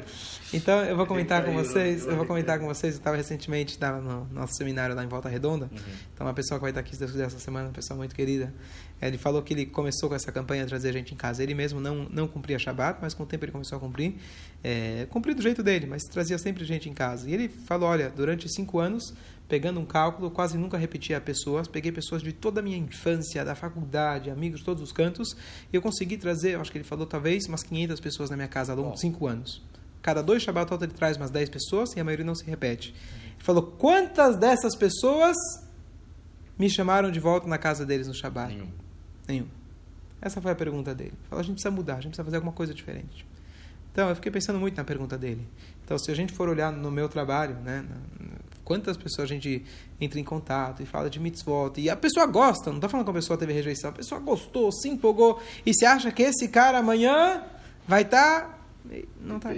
Então, 0.53 0.85
eu 0.85 0.95
vou 0.95 1.05
comentar 1.05 1.43
com 1.43 1.51
vocês. 1.51 2.05
Eu 2.05 2.15
vou 2.15 2.25
comentar 2.25 2.57
com 2.57 2.65
vocês. 2.65 2.93
Eu 2.93 2.99
estava 2.99 3.17
recentemente 3.17 3.73
estava 3.73 3.99
no 3.99 4.25
nosso 4.31 4.53
seminário 4.53 4.95
lá 4.95 5.03
em 5.03 5.07
Volta 5.07 5.27
Redonda. 5.27 5.65
Uhum. 5.65 5.93
Então, 6.13 6.25
uma 6.25 6.33
pessoa 6.33 6.57
que 6.57 6.61
vai 6.61 6.71
estar 6.71 6.79
aqui 6.79 6.95
essa 7.21 7.37
semana, 7.37 7.67
uma 7.67 7.73
pessoa 7.73 7.97
muito 7.97 8.15
querida, 8.15 8.53
ele 9.01 9.17
falou 9.17 9.41
que 9.43 9.53
ele 9.53 9.65
começou 9.65 10.07
com 10.07 10.15
essa 10.15 10.31
campanha 10.31 10.63
de 10.63 10.69
trazer 10.69 10.93
gente 10.93 11.13
em 11.13 11.17
casa. 11.17 11.43
Ele 11.43 11.53
mesmo 11.53 11.81
não, 11.81 12.07
não 12.09 12.25
cumpria 12.25 12.57
Shabat, 12.57 12.99
mas 13.01 13.13
com 13.13 13.23
o 13.23 13.25
tempo 13.25 13.43
ele 13.43 13.51
começou 13.51 13.77
a 13.77 13.81
cumprir. 13.81 14.15
É, 14.63 15.07
cumprir 15.09 15.35
do 15.35 15.41
jeito 15.41 15.61
dele, 15.61 15.85
mas 15.87 16.03
trazia 16.03 16.37
sempre 16.37 16.63
gente 16.63 16.89
em 16.89 16.93
casa. 16.93 17.29
E 17.29 17.33
ele 17.33 17.49
falou: 17.49 17.89
olha, 17.89 18.09
durante 18.09 18.49
cinco 18.49 18.79
anos, 18.79 19.13
pegando 19.49 19.79
um 19.79 19.85
cálculo, 19.85 20.29
quase 20.29 20.57
nunca 20.57 20.77
repetia 20.77 21.19
pessoas. 21.19 21.67
Peguei 21.67 21.91
pessoas 21.91 22.21
de 22.21 22.31
toda 22.31 22.59
a 22.61 22.63
minha 22.63 22.77
infância, 22.77 23.43
da 23.43 23.55
faculdade, 23.55 24.29
amigos 24.29 24.59
de 24.59 24.65
todos 24.65 24.83
os 24.83 24.91
cantos. 24.91 25.35
E 25.73 25.75
eu 25.75 25.81
consegui 25.81 26.17
trazer, 26.17 26.57
acho 26.57 26.71
que 26.71 26.77
ele 26.77 26.85
falou 26.85 27.07
talvez, 27.07 27.47
umas 27.47 27.63
500 27.63 27.99
pessoas 27.99 28.29
na 28.29 28.35
minha 28.35 28.47
casa 28.47 28.71
ao 28.71 28.77
longo 28.77 28.93
de 28.93 29.01
cinco 29.01 29.27
anos. 29.27 29.61
Cada 30.03 30.21
dois 30.21 30.43
Shabat 30.43 30.71
ele 30.71 30.93
traz 30.93 31.17
umas 31.17 31.31
10 31.31 31.49
pessoas 31.49 31.89
e 31.95 31.99
a 31.99 32.03
maioria 32.03 32.25
não 32.25 32.35
se 32.35 32.45
repete. 32.45 32.93
Ele 32.93 33.43
falou: 33.43 33.63
quantas 33.63 34.37
dessas 34.37 34.75
pessoas 34.75 35.35
me 36.57 36.69
chamaram 36.69 37.11
de 37.11 37.19
volta 37.19 37.47
na 37.47 37.57
casa 37.57 37.85
deles 37.85 38.07
no 38.07 38.13
Shabat? 38.13 38.53
Nenhum. 38.53 38.71
Nenhum. 39.27 39.47
Essa 40.21 40.39
foi 40.39 40.51
a 40.51 40.55
pergunta 40.55 40.93
dele. 40.93 41.13
Ele 41.13 41.27
falou: 41.29 41.41
a 41.41 41.43
gente 41.43 41.55
precisa 41.55 41.71
mudar, 41.71 41.93
a 41.93 42.01
gente 42.01 42.09
precisa 42.11 42.23
fazer 42.23 42.37
alguma 42.37 42.53
coisa 42.53 42.73
diferente. 42.73 43.25
Então, 43.91 44.07
eu 44.07 44.15
fiquei 44.15 44.31
pensando 44.31 44.59
muito 44.59 44.77
na 44.77 44.83
pergunta 44.83 45.17
dele. 45.17 45.45
Então, 45.83 45.97
se 45.97 46.11
a 46.11 46.15
gente 46.15 46.31
for 46.33 46.47
olhar 46.47 46.71
no 46.71 46.91
meu 46.91 47.09
trabalho, 47.09 47.55
né, 47.55 47.83
quantas 48.69 48.95
pessoas 48.95 49.27
a 49.27 49.33
gente 49.33 49.65
entra 49.99 50.19
em 50.19 50.23
contato 50.23 50.83
e 50.83 50.85
fala 50.85 51.09
de 51.09 51.19
mitzvot, 51.19 51.81
e 51.81 51.89
a 51.89 51.95
pessoa 51.95 52.27
gosta, 52.27 52.69
não 52.69 52.77
está 52.77 52.87
falando 52.87 53.03
que 53.03 53.09
a 53.09 53.15
pessoa 53.15 53.35
teve 53.35 53.51
rejeição, 53.51 53.89
a 53.89 53.93
pessoa 53.93 54.21
gostou, 54.21 54.71
se 54.71 54.87
empolgou, 54.87 55.41
e 55.65 55.73
se 55.73 55.87
acha 55.87 56.11
que 56.11 56.21
esse 56.21 56.47
cara 56.49 56.77
amanhã 56.77 57.43
vai 57.87 58.03
estar. 58.03 58.41
Tá, 58.41 58.59
não 59.19 59.39
tá. 59.39 59.49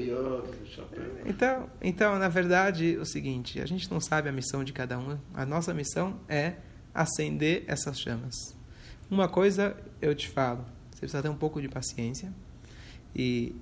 Então, 1.25 1.69
então, 1.81 2.17
na 2.17 2.29
verdade, 2.29 2.95
o 2.95 3.05
seguinte, 3.05 3.59
a 3.59 3.65
gente 3.65 3.91
não 3.91 3.99
sabe 3.99 4.29
a 4.29 4.31
missão 4.31 4.63
de 4.63 4.71
cada 4.71 4.97
um. 4.97 5.17
A 5.33 5.45
nossa 5.45 5.73
missão 5.73 6.17
é 6.29 6.53
acender 6.93 7.65
essas 7.67 7.99
chamas. 7.99 8.55
Uma 9.09 9.27
coisa 9.27 9.75
eu 10.01 10.15
te 10.15 10.29
falo, 10.29 10.63
você 10.89 11.01
precisa 11.01 11.21
ter 11.21 11.27
um 11.27 11.35
pouco 11.35 11.61
de 11.61 11.67
paciência 11.67 12.31
e 13.13 13.53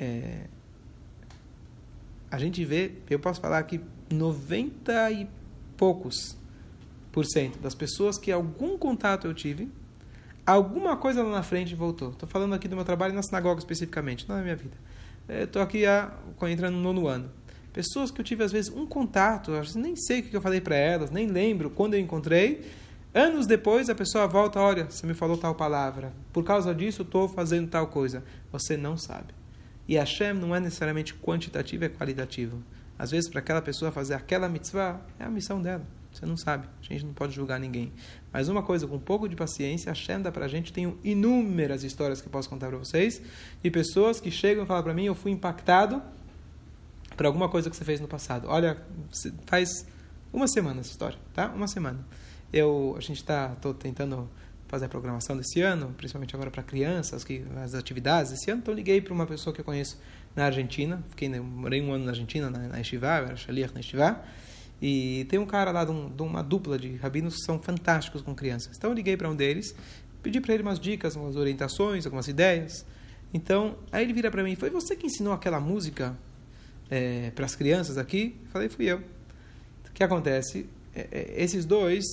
é, 0.00 0.48
a 2.28 2.36
gente 2.36 2.64
vê, 2.64 2.90
eu 3.08 3.20
posso 3.20 3.40
falar 3.40 3.62
que 3.62 3.80
90 4.10 5.10
e 5.10 5.28
poucos 5.76 6.36
por 7.12 7.24
cento 7.24 7.58
das 7.58 7.74
pessoas 7.74 8.18
que 8.18 8.30
algum 8.30 8.76
contato 8.76 9.26
eu 9.26 9.34
tive, 9.34 9.70
alguma 10.44 10.96
coisa 10.96 11.22
lá 11.22 11.30
na 11.30 11.42
frente 11.42 11.74
voltou. 11.74 12.10
Estou 12.10 12.28
falando 12.28 12.54
aqui 12.54 12.68
do 12.68 12.76
meu 12.76 12.84
trabalho 12.84 13.14
na 13.14 13.22
sinagoga 13.22 13.58
especificamente, 13.58 14.28
não 14.28 14.36
na 14.36 14.42
minha 14.42 14.56
vida. 14.56 14.76
Estou 15.28 15.62
aqui 15.62 15.86
a, 15.86 16.12
entrando 16.42 16.74
no 16.74 16.82
nono 16.82 17.08
ano. 17.08 17.30
Pessoas 17.72 18.10
que 18.10 18.20
eu 18.20 18.24
tive 18.24 18.44
às 18.44 18.52
vezes 18.52 18.70
um 18.70 18.86
contato, 18.86 19.52
nem 19.74 19.96
sei 19.96 20.20
o 20.20 20.22
que 20.22 20.36
eu 20.36 20.40
falei 20.40 20.60
para 20.60 20.76
elas, 20.76 21.10
nem 21.10 21.26
lembro 21.26 21.68
quando 21.70 21.94
eu 21.94 22.00
encontrei, 22.00 22.64
Anos 23.16 23.46
depois, 23.46 23.88
a 23.88 23.94
pessoa 23.94 24.26
volta, 24.26 24.60
olha, 24.60 24.84
você 24.90 25.06
me 25.06 25.14
falou 25.14 25.38
tal 25.38 25.54
palavra, 25.54 26.12
por 26.34 26.44
causa 26.44 26.74
disso 26.74 27.00
estou 27.00 27.26
fazendo 27.26 27.66
tal 27.66 27.86
coisa. 27.86 28.22
Você 28.52 28.76
não 28.76 28.94
sabe. 28.98 29.32
E 29.88 29.96
Hashem 29.96 30.34
não 30.34 30.54
é 30.54 30.60
necessariamente 30.60 31.14
quantitativo, 31.14 31.86
é 31.86 31.88
qualitativo. 31.88 32.62
Às 32.98 33.10
vezes, 33.10 33.28
para 33.30 33.40
aquela 33.40 33.60
pessoa 33.62 33.92
fazer 33.92 34.14
aquela 34.14 34.48
mitzvah, 34.48 35.00
é 35.18 35.24
a 35.24 35.30
missão 35.30 35.60
dela. 35.60 35.84
Você 36.12 36.24
não 36.24 36.36
sabe. 36.36 36.66
A 36.80 36.82
gente 36.82 37.04
não 37.04 37.12
pode 37.12 37.34
julgar 37.34 37.60
ninguém. 37.60 37.92
Mas 38.32 38.48
uma 38.48 38.62
coisa, 38.62 38.86
com 38.86 38.96
um 38.96 39.00
pouco 39.00 39.28
de 39.28 39.36
paciência, 39.36 39.90
Hashem 39.90 40.22
dá 40.22 40.32
para 40.32 40.46
a 40.46 40.48
gente. 40.48 40.72
Tenho 40.72 40.98
inúmeras 41.04 41.84
histórias 41.84 42.22
que 42.22 42.28
posso 42.28 42.48
contar 42.48 42.68
para 42.68 42.78
vocês, 42.78 43.20
de 43.62 43.70
pessoas 43.70 44.18
que 44.18 44.30
chegam 44.30 44.64
e 44.64 44.66
falam 44.66 44.82
para 44.82 44.94
mim, 44.94 45.04
eu 45.04 45.14
fui 45.14 45.30
impactado 45.30 46.02
por 47.16 47.26
alguma 47.26 47.48
coisa 47.48 47.68
que 47.68 47.76
você 47.76 47.84
fez 47.84 48.00
no 48.00 48.08
passado. 48.08 48.48
Olha, 48.48 48.82
faz 49.44 49.86
uma 50.32 50.48
semana 50.48 50.80
essa 50.80 50.90
história, 50.90 51.18
tá? 51.34 51.48
Uma 51.48 51.68
semana. 51.68 51.98
Eu, 52.52 52.94
a 52.96 53.00
gente 53.00 53.18
está 53.18 53.54
tentando 53.78 54.28
fazer 54.68 54.86
a 54.86 54.88
programação 54.88 55.36
desse 55.36 55.60
ano, 55.60 55.94
principalmente 55.96 56.34
agora 56.34 56.50
para 56.50 56.62
crianças, 56.62 57.24
que 57.24 57.44
as 57.62 57.74
atividades 57.74 58.32
desse 58.32 58.50
ano. 58.50 58.60
Então 58.62 58.74
liguei 58.74 59.00
para 59.00 59.12
uma 59.12 59.26
pessoa 59.26 59.54
que 59.54 59.60
eu 59.60 59.64
conheço 59.64 59.98
na 60.36 60.44
Argentina. 60.44 61.02
Fiquei, 61.08 61.28
morei 61.40 61.80
um 61.82 61.92
ano 61.92 62.04
na 62.04 62.10
Argentina, 62.10 62.50
na, 62.50 62.58
na 62.68 62.80
Estivá, 62.80 63.16
era 63.16 63.36
Shaliach 63.36 63.74
na 63.74 63.80
Estivá. 63.80 64.22
E 64.80 65.26
tem 65.30 65.38
um 65.38 65.46
cara 65.46 65.70
lá 65.72 65.84
de, 65.84 65.90
um, 65.90 66.10
de, 66.10 66.22
uma 66.22 66.42
dupla 66.42 66.78
de 66.78 66.96
rabinos 66.96 67.36
que 67.36 67.40
são 67.40 67.58
fantásticos 67.58 68.20
com 68.20 68.34
crianças. 68.34 68.76
Então 68.76 68.90
eu 68.90 68.94
liguei 68.94 69.16
para 69.16 69.28
um 69.28 69.34
deles, 69.34 69.74
pedi 70.22 70.40
para 70.40 70.52
ele 70.52 70.62
umas 70.62 70.78
dicas, 70.78 71.16
umas 71.16 71.34
orientações, 71.34 72.04
algumas 72.04 72.28
ideias. 72.28 72.84
Então, 73.32 73.76
aí 73.90 74.04
ele 74.04 74.12
vira 74.12 74.30
para 74.30 74.42
mim, 74.44 74.54
foi 74.54 74.68
você 74.68 74.94
que 74.94 75.06
ensinou 75.06 75.32
aquela 75.32 75.58
música 75.58 76.16
é, 76.90 77.30
para 77.30 77.46
as 77.46 77.56
crianças 77.56 77.96
aqui? 77.96 78.36
Eu 78.44 78.50
falei, 78.50 78.68
fui 78.68 78.84
eu. 78.84 78.98
O 79.88 79.92
que 79.94 80.04
acontece? 80.04 80.66
É, 80.94 81.08
é, 81.10 81.42
esses 81.42 81.64
dois 81.64 82.04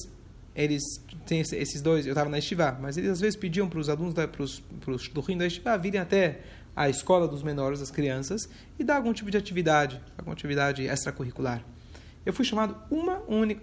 eles 0.56 0.84
têm 1.26 1.40
esses 1.40 1.82
dois, 1.82 2.06
eu 2.06 2.12
estava 2.12 2.30
na 2.30 2.38
Estivá, 2.38 2.78
mas 2.80 2.96
eles 2.96 3.10
às 3.10 3.20
vezes 3.20 3.36
pediam 3.36 3.68
para 3.68 3.80
os 3.80 3.90
alunos, 3.90 4.14
para 4.14 4.44
os 4.44 5.08
do 5.10 5.22
Rio 5.22 5.38
da 5.38 5.48
Estivá, 5.48 5.76
virem 5.78 6.00
até 6.00 6.42
a 6.76 6.90
escola 6.90 7.28
dos 7.28 7.44
menores, 7.44 7.80
das 7.80 7.92
crianças, 7.92 8.50
e 8.80 8.84
dar 8.84 8.96
algum 8.96 9.14
tipo 9.14 9.30
de 9.30 9.38
atividade, 9.38 10.02
alguma 10.18 10.34
atividade 10.34 10.84
extracurricular. 10.84 11.64
Eu 12.26 12.34
fui 12.34 12.46
chamado 12.46 12.76
uma 12.90 13.22
única, 13.28 13.62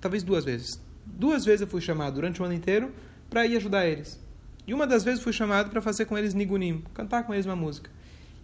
talvez 0.00 0.22
duas 0.22 0.44
vezes. 0.44 0.80
Duas 1.06 1.44
vezes 1.44 1.62
eu 1.62 1.66
fui 1.66 1.80
chamado 1.80 2.14
durante 2.14 2.42
o 2.42 2.44
ano 2.44 2.54
inteiro 2.54 2.92
para 3.30 3.46
ir 3.46 3.56
ajudar 3.56 3.86
eles. 3.86 4.18
E 4.66 4.74
uma 4.74 4.86
das 4.86 5.04
vezes 5.04 5.22
fui 5.22 5.32
chamado 5.32 5.70
para 5.70 5.80
fazer 5.80 6.04
com 6.04 6.16
eles 6.16 6.34
nigunim, 6.34 6.84
cantar 6.92 7.24
com 7.24 7.32
eles 7.32 7.46
uma 7.46 7.56
música. 7.56 7.90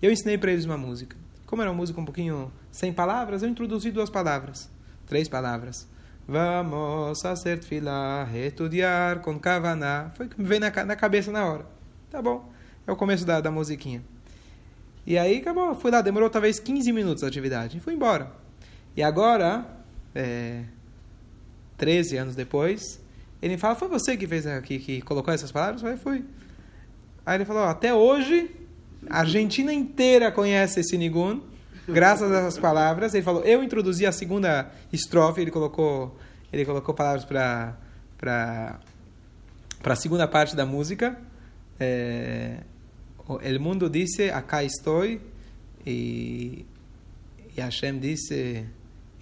Eu 0.00 0.10
ensinei 0.10 0.38
para 0.38 0.52
eles 0.52 0.64
uma 0.64 0.78
música. 0.78 1.16
Como 1.46 1.60
era 1.60 1.70
uma 1.70 1.76
música 1.76 2.00
um 2.00 2.04
pouquinho 2.04 2.52
sem 2.70 2.92
palavras, 2.92 3.42
eu 3.42 3.48
introduzi 3.48 3.90
duas 3.90 4.10
palavras, 4.10 4.70
três 5.06 5.28
palavras. 5.28 5.86
Vamos 6.26 7.20
fazer 7.20 7.58
tefilá, 7.58 8.26
estudiar 8.34 9.20
com 9.20 9.38
kavaná. 9.38 10.10
Foi 10.14 10.26
o 10.26 10.28
que 10.28 10.40
me 10.40 10.48
veio 10.48 10.60
na, 10.60 10.84
na 10.84 10.96
cabeça 10.96 11.30
na 11.30 11.44
hora. 11.44 11.66
Tá 12.10 12.22
bom. 12.22 12.53
É 12.86 12.92
o 12.92 12.96
começo 12.96 13.24
da, 13.24 13.40
da 13.40 13.50
musiquinha. 13.50 14.02
E 15.06 15.18
aí 15.18 15.38
acabou. 15.38 15.74
Fui 15.74 15.90
lá, 15.90 16.00
demorou 16.00 16.30
talvez 16.30 16.58
15 16.58 16.92
minutos 16.92 17.24
a 17.24 17.26
atividade. 17.26 17.78
E 17.78 17.80
fui 17.80 17.94
embora. 17.94 18.30
E 18.96 19.02
agora, 19.02 19.66
é, 20.14 20.64
13 21.76 22.16
anos 22.16 22.34
depois, 22.34 23.00
ele 23.42 23.58
fala: 23.58 23.74
Foi 23.74 23.88
você 23.88 24.16
que 24.16 24.26
fez 24.26 24.44
que, 24.62 24.78
que 24.78 25.02
colocou 25.02 25.32
essas 25.32 25.52
palavras? 25.52 25.82
Eu 25.82 25.96
falei: 25.96 26.22
Fui. 26.22 26.24
Aí 27.24 27.36
ele 27.36 27.44
falou: 27.44 27.64
Até 27.64 27.92
hoje, 27.92 28.50
a 29.08 29.20
Argentina 29.20 29.72
inteira 29.72 30.30
conhece 30.30 30.80
esse 30.80 30.96
Nigun 30.96 31.40
graças 31.88 32.30
a 32.30 32.38
essas 32.38 32.58
palavras, 32.58 33.14
ele 33.14 33.22
falou, 33.22 33.42
eu 33.44 33.62
introduzi 33.62 34.06
a 34.06 34.12
segunda 34.12 34.70
estrofe, 34.92 35.40
ele 35.40 35.50
colocou, 35.50 36.16
ele 36.52 36.64
colocou 36.64 36.94
palavras 36.94 37.24
para 37.24 37.76
para 38.18 39.92
a 39.92 39.96
segunda 39.96 40.26
parte 40.26 40.56
da 40.56 40.64
música. 40.64 41.18
É, 41.78 42.60
El 43.40 43.58
mundo 43.58 43.88
disse, 43.88 44.30
acá 44.30 44.62
estou, 44.62 45.04
e, 45.04 45.18
e 45.86 46.64
Hashem 47.60 47.98
disse, 47.98 48.66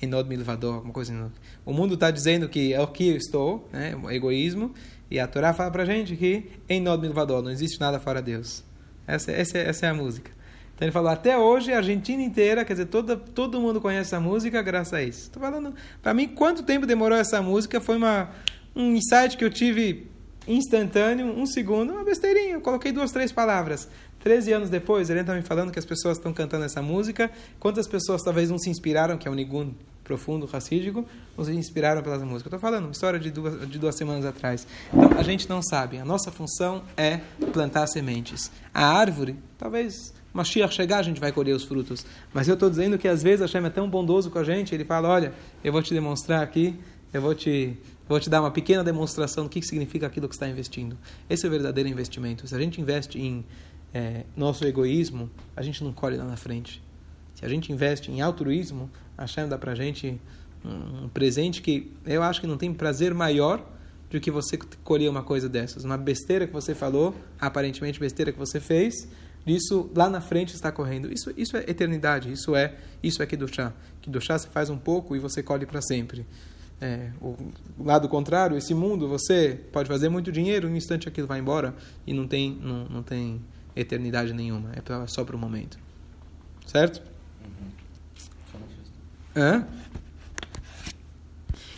Enod 0.01 0.29
milvador, 0.29 0.75
alguma 0.75 0.93
coisa 0.93 1.15
assim. 1.15 1.33
O 1.65 1.73
mundo 1.73 1.95
está 1.95 2.11
dizendo 2.11 2.49
que 2.49 2.73
é 2.73 2.81
o 2.81 2.89
que 2.89 3.11
eu 3.11 3.17
estou, 3.17 3.69
né, 3.73 3.95
o 3.95 4.11
egoísmo, 4.11 4.75
e 5.11 5.21
a 5.21 5.27
Torá 5.29 5.53
fala 5.53 5.71
para 5.71 5.85
gente 5.85 6.17
que 6.17 6.51
Enod 6.69 7.01
milvador, 7.01 7.43
não 7.43 7.51
existe 7.51 7.81
nada 7.81 8.01
fora 8.01 8.21
Deus. 8.21 8.65
Essa, 9.07 9.31
essa, 9.31 9.59
essa 9.59 9.87
é 9.87 9.89
a 9.91 9.95
música. 9.95 10.31
Então 10.75 10.87
ele 10.87 10.93
falou, 10.93 11.11
até 11.11 11.39
hoje 11.39 11.73
a 11.73 11.77
Argentina 11.77 12.21
inteira, 12.23 12.65
quer 12.65 12.73
dizer, 12.73 12.87
toda, 12.87 13.17
todo 13.17 13.61
mundo 13.61 13.81
conhece 13.81 14.09
essa 14.09 14.21
música 14.21 14.61
graças 14.63 14.95
a 14.95 15.03
isso. 15.03 15.23
Estou 15.23 15.41
falando, 15.41 15.75
para 16.03 16.13
mim, 16.13 16.27
quanto 16.29 16.65
tempo 16.65 16.87
demorou 16.87 17.17
essa 17.17 17.41
música? 17.41 17.81
Foi 17.81 17.97
uma, 17.97 18.31
um 18.75 18.97
insight 18.97 19.37
que 19.37 19.45
eu 19.45 19.51
tive 19.51 20.11
instantâneo, 20.47 21.27
um 21.27 21.47
segundo, 21.47 21.93
uma 21.93 22.05
besteirinha. 22.05 22.55
Eu 22.55 22.61
coloquei 22.61 22.93
duas, 22.93 23.11
três 23.13 23.33
palavras. 23.33 23.89
Treze 24.21 24.53
anos 24.53 24.71
depois, 24.71 25.11
ele 25.11 25.21
está 25.21 25.35
me 25.35 25.43
falando 25.43 25.73
que 25.73 25.79
as 25.79 25.85
pessoas 25.85 26.17
estão 26.17 26.33
cantando 26.33 26.65
essa 26.65 26.81
música. 26.81 27.31
Quantas 27.59 27.89
pessoas 27.89 28.23
talvez 28.23 28.51
não 28.51 28.59
se 28.59 28.71
inspiraram, 28.71 29.19
que 29.19 29.27
é 29.27 29.31
um 29.31 29.35
nigun 29.35 29.73
profundo, 30.05 30.47
racídico, 30.47 31.07
não 31.37 31.45
se 31.45 31.53
inspiraram 31.53 32.03
pela 32.03 32.19
música. 32.19 32.49
Estou 32.49 32.59
falando, 32.59 32.85
uma 32.85 32.93
história 32.93 33.19
de 33.19 33.31
duas, 33.31 33.69
de 33.69 33.79
duas 33.79 33.97
semanas 33.97 34.25
atrás. 34.25 34.67
Então, 34.93 35.19
a 35.19 35.23
gente 35.23 35.49
não 35.49 35.63
sabe. 35.63 35.99
A 35.99 36.05
nossa 36.05 36.31
função 36.31 36.83
é 36.97 37.21
plantar 37.53 37.87
sementes. 37.87 38.51
A 38.73 38.87
árvore, 38.87 39.37
talvez 39.59 40.13
Mashiach 40.33 40.75
chegar, 40.75 40.99
a 40.99 41.03
gente 41.03 41.21
vai 41.21 41.33
colher 41.33 41.55
os 41.55 41.65
frutos. 41.65 42.05
Mas 42.33 42.49
eu 42.49 42.55
estou 42.55 42.71
dizendo 42.71 42.99
que 42.99 43.09
às 43.09 43.23
vezes 43.23 43.41
Hashem 43.41 43.65
é 43.65 43.71
tão 43.71 43.89
bondoso 43.89 44.31
com 44.31 44.39
a 44.39 44.45
gente, 44.45 44.75
ele 44.75 44.85
fala, 44.85 45.09
olha, 45.09 45.33
eu 45.63 45.73
vou 45.73 45.83
te 45.83 45.95
demonstrar 45.95 46.43
aqui 46.43 46.79
eu 47.13 47.21
vou 47.21 47.35
te, 47.35 47.77
vou 48.09 48.19
te 48.21 48.29
dar 48.29 48.41
uma 48.41 48.51
pequena 48.51 48.83
demonstração 48.83 49.45
do 49.45 49.51
que 49.51 49.63
significa 49.63 50.07
aquilo 50.07 50.29
que 50.29 50.35
está 50.35 50.49
investindo. 50.49 50.97
Esse 51.29 51.45
é 51.47 51.49
o 51.49 51.51
verdadeiro 51.51 51.89
investimento. 51.89 52.47
Se 52.47 52.55
a 52.55 52.59
gente 52.59 52.81
investe 52.81 53.21
em 53.21 53.45
é, 53.93 54.25
nosso 54.37 54.65
egoísmo, 54.65 55.31
a 55.57 55.63
gente 55.63 55.83
não 55.83 55.93
colhe 55.93 56.17
lá 56.17 56.25
na 56.25 56.37
frente. 56.37 56.83
Se 57.35 57.45
a 57.45 57.49
gente 57.49 57.73
investe 57.73 58.11
em 58.11 58.21
altruísmo, 58.21 58.91
a 59.17 59.23
Hashem 59.23 59.49
dá 59.49 59.59
para 59.59 59.75
gente 59.75 60.21
um, 60.65 61.09
presente 61.09 61.61
que 61.61 61.93
eu 62.07 62.23
acho 62.23 62.41
que 62.41 62.47
não 62.47 62.57
tem 62.57 62.73
prazer 62.73 63.15
maior 63.15 63.65
do 64.11 64.21
que 64.21 64.31
você 64.31 64.59
colher 64.85 65.09
uma 65.09 65.23
coisa 65.23 65.49
dessas. 65.49 65.85
Uma 65.85 65.97
besteira 65.97 66.47
que 66.47 66.53
você 66.53 66.75
falou, 66.75 67.15
aparentemente 67.41 67.99
besteira 67.99 68.31
que 68.31 68.39
você 68.39 68.61
fez, 68.61 69.09
isso 69.47 69.91
lá 69.95 70.09
na 70.09 70.21
frente 70.21 70.55
está 70.55 70.71
correndo. 70.71 71.13
Isso, 71.13 71.33
isso 71.37 71.57
é 71.57 71.65
eternidade, 71.67 72.31
isso 72.31 72.55
é 72.55 72.77
isso 73.03 73.23
é 73.23 73.27
Kedushá. 73.27 73.73
Kedushá 74.01 74.39
você 74.39 74.49
faz 74.49 74.71
um 74.71 74.79
pouco 74.79 75.17
e 75.17 75.19
você 75.19 75.43
colhe 75.43 75.67
para 75.67 75.81
sempre. 75.81 76.27
É, 76.85 77.11
o 77.21 77.37
lado 77.79 78.09
contrário, 78.09 78.57
esse 78.59 78.75
mundo, 78.75 79.07
você 79.07 79.57
pode 79.71 79.89
fazer 79.89 80.09
muito 80.09 80.33
dinheiro, 80.33 80.69
no 80.69 80.77
instante 80.77 81.07
aquilo 81.07 81.29
vai 81.29 81.39
embora 81.39 81.77
e 82.05 82.13
não 82.13 82.27
tem, 82.27 82.59
não, 82.61 82.87
não 82.87 83.03
tem 83.05 83.41
eternidade 83.77 84.33
nenhuma, 84.33 84.73
é 84.75 84.81
pra, 84.81 85.07
só 85.07 85.25
para 85.25 85.37
o 85.37 85.39
momento. 85.39 85.79
Certo? 86.67 87.01
Uhum. 87.45 88.61
Hã? 89.37 89.67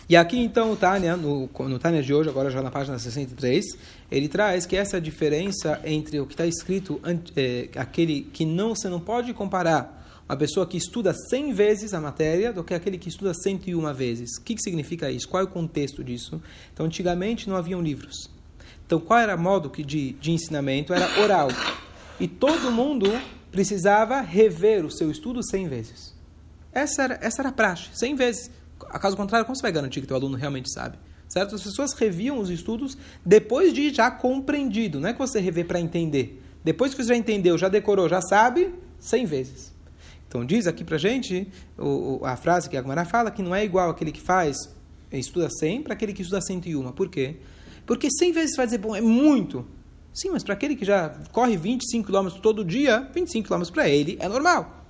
E 0.08 0.16
aqui 0.16 0.38
então 0.38 0.72
o 0.72 0.76
Tânia, 0.76 1.18
no, 1.18 1.50
no 1.52 1.78
Tânia 1.78 2.02
de 2.02 2.14
hoje, 2.14 2.30
agora 2.30 2.50
já 2.50 2.62
na 2.62 2.70
página 2.70 2.98
63, 2.98 3.76
ele 4.10 4.26
traz 4.26 4.64
que 4.64 4.74
essa 4.74 4.98
diferença 4.98 5.82
entre 5.84 6.18
o 6.18 6.26
que 6.26 6.32
está 6.32 6.46
escrito, 6.46 6.98
é, 7.36 7.68
aquele 7.76 8.22
que 8.22 8.46
não 8.46 8.74
você 8.74 8.88
não 8.88 9.00
pode 9.00 9.34
comparar 9.34 10.02
uma 10.28 10.36
pessoa 10.36 10.66
que 10.66 10.76
estuda 10.76 11.12
100 11.12 11.52
vezes 11.52 11.92
a 11.92 12.00
matéria 12.00 12.52
do 12.52 12.64
que 12.64 12.72
aquele 12.72 12.96
que 12.96 13.08
estuda 13.08 13.34
101 13.34 13.92
vezes. 13.92 14.38
O 14.38 14.42
que, 14.42 14.54
que 14.54 14.62
significa 14.62 15.10
isso? 15.10 15.28
Qual 15.28 15.42
é 15.42 15.44
o 15.44 15.48
contexto 15.48 16.02
disso? 16.02 16.40
Então, 16.72 16.86
antigamente 16.86 17.48
não 17.48 17.56
haviam 17.56 17.82
livros. 17.82 18.30
Então, 18.86 18.98
qual 18.98 19.18
era 19.18 19.36
o 19.36 19.38
modo 19.38 19.70
de, 19.82 20.12
de 20.12 20.32
ensinamento? 20.32 20.94
Era 20.94 21.20
oral. 21.20 21.48
E 22.18 22.26
todo 22.26 22.70
mundo 22.70 23.06
precisava 23.50 24.20
rever 24.20 24.84
o 24.84 24.90
seu 24.90 25.10
estudo 25.10 25.42
100 25.42 25.68
vezes. 25.68 26.14
Essa 26.72 27.02
era, 27.02 27.18
essa 27.20 27.42
era 27.42 27.50
a 27.50 27.52
praxe, 27.52 27.90
100 27.92 28.14
vezes. 28.16 28.50
Caso 28.78 29.16
contrário, 29.16 29.44
como 29.46 29.54
você 29.54 29.62
vai 29.62 29.72
garantir 29.72 30.00
que 30.02 30.12
o 30.12 30.16
aluno 30.16 30.36
realmente 30.36 30.72
sabe? 30.72 30.98
Certo? 31.28 31.54
As 31.54 31.62
pessoas 31.62 31.92
reviam 31.92 32.38
os 32.38 32.50
estudos 32.50 32.96
depois 33.24 33.72
de 33.72 33.92
já 33.92 34.10
compreendido. 34.10 35.00
Não 35.00 35.08
é 35.08 35.12
que 35.12 35.18
você 35.18 35.38
revê 35.38 35.64
para 35.64 35.80
entender. 35.80 36.42
Depois 36.62 36.94
que 36.94 37.02
você 37.02 37.08
já 37.08 37.16
entendeu, 37.16 37.58
já 37.58 37.68
decorou, 37.68 38.08
já 38.08 38.20
sabe, 38.22 38.74
100 38.98 39.26
vezes. 39.26 39.73
Então 40.34 40.44
diz 40.44 40.66
aqui 40.66 40.82
para 40.82 40.98
gente 40.98 41.46
o, 41.78 42.18
a 42.24 42.34
frase 42.34 42.68
que 42.68 42.76
a 42.76 43.04
fala 43.04 43.30
que 43.30 43.40
não 43.40 43.54
é 43.54 43.64
igual 43.64 43.88
aquele 43.88 44.10
que 44.10 44.20
faz, 44.20 44.56
estuda 45.12 45.48
100 45.48 45.84
para 45.84 45.94
aquele 45.94 46.12
que 46.12 46.22
estuda 46.22 46.40
101. 46.40 46.90
Por 46.90 47.08
quê? 47.08 47.36
Porque 47.86 48.08
100 48.10 48.32
vezes 48.32 48.56
vai 48.56 48.66
dizer, 48.66 48.78
bom, 48.78 48.96
é 48.96 49.00
muito. 49.00 49.64
Sim, 50.12 50.30
mas 50.30 50.42
para 50.42 50.54
aquele 50.54 50.74
que 50.74 50.84
já 50.84 51.08
corre 51.30 51.56
25 51.56 52.10
km 52.10 52.30
todo 52.42 52.64
dia, 52.64 53.08
25 53.14 53.48
km 53.48 53.62
para 53.72 53.88
ele 53.88 54.18
é 54.18 54.28
normal. 54.28 54.84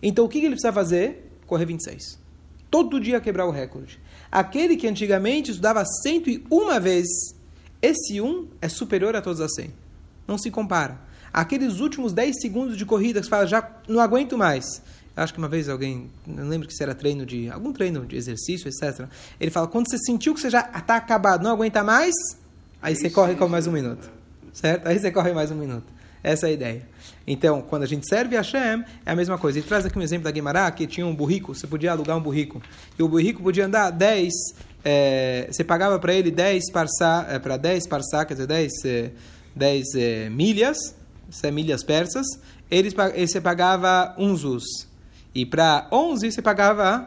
Então 0.00 0.24
o 0.24 0.28
que 0.28 0.38
ele 0.38 0.50
precisa 0.50 0.72
fazer? 0.72 1.36
Correr 1.48 1.66
26 1.66 2.24
todo 2.70 3.00
dia 3.00 3.20
quebrar 3.20 3.46
o 3.46 3.50
recorde. 3.50 3.98
Aquele 4.30 4.76
que 4.76 4.86
antigamente 4.86 5.50
estudava 5.50 5.82
101 5.84 6.80
vezes, 6.80 7.34
esse 7.80 8.20
1 8.20 8.48
é 8.60 8.68
superior 8.68 9.16
a 9.16 9.22
todos 9.22 9.40
as 9.40 9.54
100. 9.54 9.72
Não 10.28 10.36
se 10.36 10.50
compara. 10.50 11.00
Aqueles 11.36 11.80
últimos 11.80 12.14
10 12.14 12.40
segundos 12.40 12.78
de 12.78 12.86
corrida 12.86 13.20
que 13.20 13.26
você 13.26 13.30
fala, 13.30 13.46
já 13.46 13.70
não 13.86 14.00
aguento 14.00 14.38
mais. 14.38 14.80
Acho 15.14 15.34
que 15.34 15.38
uma 15.38 15.48
vez 15.48 15.68
alguém, 15.68 16.10
não 16.26 16.48
lembro 16.48 16.66
que 16.66 16.72
se 16.72 16.82
era 16.82 16.94
treino 16.94 17.26
de, 17.26 17.50
algum 17.50 17.74
treino 17.74 18.06
de 18.06 18.16
exercício, 18.16 18.70
etc. 18.70 19.06
Ele 19.38 19.50
fala, 19.50 19.66
quando 19.66 19.86
você 19.86 19.98
sentiu 19.98 20.32
que 20.32 20.40
você 20.40 20.48
já 20.48 20.62
está 20.74 20.96
acabado, 20.96 21.44
não 21.44 21.50
aguenta 21.50 21.84
mais, 21.84 22.14
aí 22.80 22.96
você 22.96 23.10
corre 23.10 23.34
com 23.34 23.46
mais 23.48 23.66
um 23.66 23.72
minuto. 23.72 24.10
Certo? 24.50 24.86
Aí 24.86 24.98
você 24.98 25.10
corre 25.10 25.34
mais 25.34 25.50
um 25.50 25.56
minuto. 25.56 25.84
Essa 26.22 26.46
é 26.46 26.48
a 26.48 26.52
ideia. 26.54 26.82
Então, 27.26 27.60
quando 27.60 27.82
a 27.82 27.86
gente 27.86 28.08
serve 28.08 28.34
a 28.34 28.40
Hashem, 28.40 28.82
é 29.04 29.10
a 29.10 29.14
mesma 29.14 29.36
coisa. 29.36 29.58
Ele 29.58 29.68
traz 29.68 29.84
aqui 29.84 29.98
um 29.98 30.02
exemplo 30.02 30.24
da 30.24 30.30
Guimará, 30.30 30.70
que 30.70 30.86
tinha 30.86 31.06
um 31.06 31.14
burrico, 31.14 31.54
você 31.54 31.66
podia 31.66 31.92
alugar 31.92 32.16
um 32.16 32.22
burrico. 32.22 32.62
E 32.98 33.02
o 33.02 33.08
burrico 33.08 33.42
podia 33.42 33.66
andar 33.66 33.90
10, 33.90 34.32
é, 34.82 35.48
você 35.50 35.62
pagava 35.62 35.98
para 35.98 36.14
ele 36.14 36.30
10 36.30 36.72
parsá, 36.72 37.26
é, 37.28 37.38
para 37.38 37.58
10 37.58 37.86
parsá, 37.86 38.24
quer 38.24 38.32
dizer, 38.32 38.46
10, 38.46 38.72
é, 38.86 39.10
10 39.54 39.84
é, 39.96 40.30
milhas, 40.30 40.94
milhas 41.50 41.82
persas, 41.82 42.26
ele, 42.70 42.92
ele, 43.14 43.26
você 43.26 43.40
pagava 43.40 44.14
um 44.18 44.34
zus. 44.36 44.64
E 45.34 45.44
para 45.44 45.88
11 45.92 46.32
você 46.32 46.42
pagava 46.42 47.06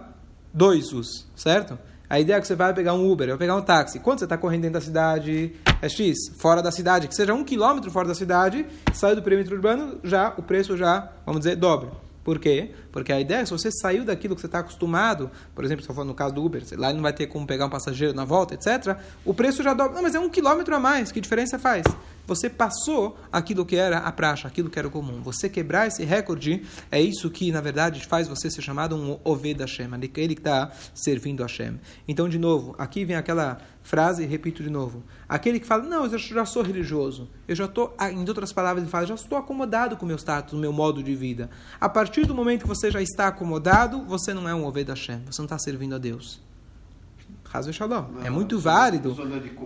2 0.54 0.88
zus, 0.88 1.28
certo? 1.36 1.78
A 2.10 2.20
ideia 2.20 2.38
é 2.38 2.42
que 2.42 2.48
você 2.48 2.56
vai 2.56 2.74
pegar 2.74 2.94
um 2.94 3.10
Uber, 3.10 3.28
vai 3.28 3.38
pegar 3.38 3.56
um 3.56 3.62
táxi. 3.62 4.00
Quando 4.00 4.20
você 4.20 4.26
está 4.26 4.36
correndo 4.38 4.64
dentro 4.64 4.80
da 4.80 4.82
cidade, 4.82 5.54
é 5.80 5.88
X. 5.88 6.18
Fora 6.40 6.62
da 6.62 6.72
cidade, 6.72 7.08
que 7.08 7.14
seja 7.14 7.34
um 7.34 7.44
quilômetro 7.44 7.92
fora 7.92 8.08
da 8.08 8.16
cidade, 8.16 8.66
sai 8.94 9.16
do 9.16 9.22
perímetro 9.22 9.56
urbano, 9.56 10.00
já 10.04 10.34
o 10.36 10.42
preço 10.42 10.76
já, 10.76 11.12
vamos 11.24 11.42
dizer, 11.42 11.56
dobra. 11.56 12.09
Por 12.30 12.38
quê? 12.38 12.70
Porque 12.92 13.12
a 13.12 13.20
ideia 13.20 13.40
é 13.40 13.42
que 13.42 13.48
se 13.48 13.52
você 13.52 13.72
saiu 13.72 14.06
daquilo 14.06 14.36
que 14.36 14.42
você 14.42 14.46
está 14.46 14.60
acostumado, 14.60 15.32
por 15.56 15.66
exemplo, 15.66 15.84
se 15.84 15.92
for 15.92 16.06
no 16.06 16.14
caso 16.14 16.36
do 16.36 16.46
Uber, 16.46 16.62
lá 16.78 16.94
não 16.94 17.02
vai 17.02 17.12
ter 17.12 17.26
como 17.26 17.48
pegar 17.48 17.66
um 17.66 17.72
passageiro 17.72 18.14
na 18.14 18.24
volta, 18.24 18.54
etc., 18.54 18.96
o 19.26 19.34
preço 19.34 19.64
já 19.64 19.74
dobra. 19.74 19.96
Não, 19.96 20.04
mas 20.04 20.14
é 20.14 20.20
um 20.20 20.30
quilômetro 20.30 20.76
a 20.76 20.80
mais, 20.80 21.12
que 21.12 21.20
diferença 21.20 21.58
faz? 21.58 21.88
Você 22.28 22.48
passou 22.48 23.18
aquilo 23.32 23.66
que 23.66 23.76
era 23.76 23.98
a 23.98 24.12
praxe, 24.12 24.46
aquilo 24.46 24.70
que 24.70 24.78
era 24.78 24.88
o 24.88 24.92
comum. 24.92 25.24
Você 25.24 25.50
quebrar 25.50 25.88
esse 25.88 26.06
recorde, 26.06 26.62
é 26.92 27.02
isso 27.02 27.32
que, 27.32 27.52
na 27.52 27.62
verdade, 27.62 28.06
faz 28.06 28.28
você 28.28 28.52
ser 28.52 28.62
chamado 28.62 28.96
um 28.96 29.20
Oved 29.24 29.60
Hashem, 29.62 29.90
ele 30.16 30.36
que 30.36 30.42
está 30.42 30.70
servindo 30.94 31.42
Hashem. 31.42 31.80
Então, 32.08 32.30
de 32.30 32.38
novo, 32.38 32.76
aqui 32.78 33.06
vem 33.06 33.16
aquela 33.16 33.58
frase, 33.90 34.24
repito 34.24 34.62
de 34.62 34.70
novo. 34.70 35.04
Aquele 35.28 35.60
que 35.60 35.66
fala, 35.66 35.82
não, 35.82 36.06
eu 36.06 36.18
já 36.20 36.46
sou 36.46 36.62
religioso, 36.62 37.28
eu 37.48 37.56
já 37.56 37.66
estou, 37.66 37.96
em 38.12 38.20
outras 38.20 38.54
palavras, 38.54 38.84
ele 38.84 38.92
fala, 38.92 39.08
já 39.08 39.16
estou 39.16 39.36
acomodado 39.36 39.98
com 39.98 40.06
o 40.06 40.08
meu 40.08 40.16
status, 40.16 40.54
o 40.54 40.58
meu 40.58 40.72
modo 40.72 41.02
de 41.02 41.16
vida. 41.16 41.50
A 41.82 41.90
partir 41.90 42.28
do 42.28 42.36
momento 42.36 42.62
que 42.62 42.68
você 42.68 42.92
já 42.92 43.02
está 43.02 43.28
acomodado, 43.28 44.06
você 44.06 44.32
não 44.32 44.48
é 44.48 44.54
um 44.54 44.64
Oved 44.64 44.92
Hashem, 44.92 45.24
você 45.26 45.42
não 45.42 45.48
está 45.48 45.58
servindo 45.58 45.96
a 45.96 45.98
Deus. 45.98 46.40
Hazel 47.52 47.74
Shalom. 47.74 48.06
Não, 48.12 48.24
é 48.24 48.30
muito 48.30 48.60
válido. 48.60 49.18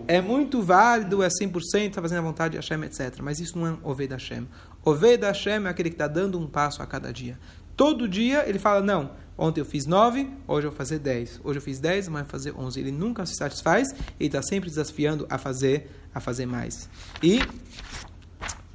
É 0.07 0.21
muito 0.21 0.61
válido, 0.61 1.21
é 1.21 1.27
100%, 1.27 1.87
está 1.87 2.01
fazendo 2.01 2.19
a 2.19 2.21
vontade 2.21 2.53
de 2.53 2.57
Hashem, 2.57 2.81
etc. 2.85 3.19
Mas 3.21 3.41
isso 3.41 3.57
não 3.57 3.67
é 3.67 3.71
um 3.71 3.79
Oved 3.83 4.13
Hashem. 4.13 4.47
Oved 4.85 5.25
Hashem 5.25 5.65
é 5.65 5.69
aquele 5.69 5.89
que 5.89 5.95
está 5.95 6.07
dando 6.07 6.39
um 6.39 6.47
passo 6.47 6.81
a 6.81 6.85
cada 6.85 7.11
dia. 7.11 7.37
Todo 7.75 8.07
dia 8.07 8.47
ele 8.47 8.59
fala, 8.59 8.81
não, 8.81 9.11
ontem 9.37 9.61
eu 9.61 9.65
fiz 9.65 9.85
9, 9.85 10.29
hoje 10.47 10.67
eu 10.67 10.71
vou 10.71 10.77
fazer 10.77 10.99
10. 10.99 11.41
Hoje 11.43 11.57
eu 11.57 11.61
fiz 11.61 11.79
10, 11.79 12.07
mas 12.09 12.21
vou 12.21 12.29
fazer 12.29 12.53
11. 12.55 12.79
Ele 12.79 12.91
nunca 12.91 13.25
se 13.25 13.35
satisfaz, 13.35 13.89
ele 14.19 14.27
está 14.27 14.41
sempre 14.41 14.69
desafiando 14.69 15.25
a 15.29 15.37
fazer, 15.37 15.89
a 16.13 16.19
fazer 16.19 16.45
mais. 16.45 16.89
E, 17.21 17.39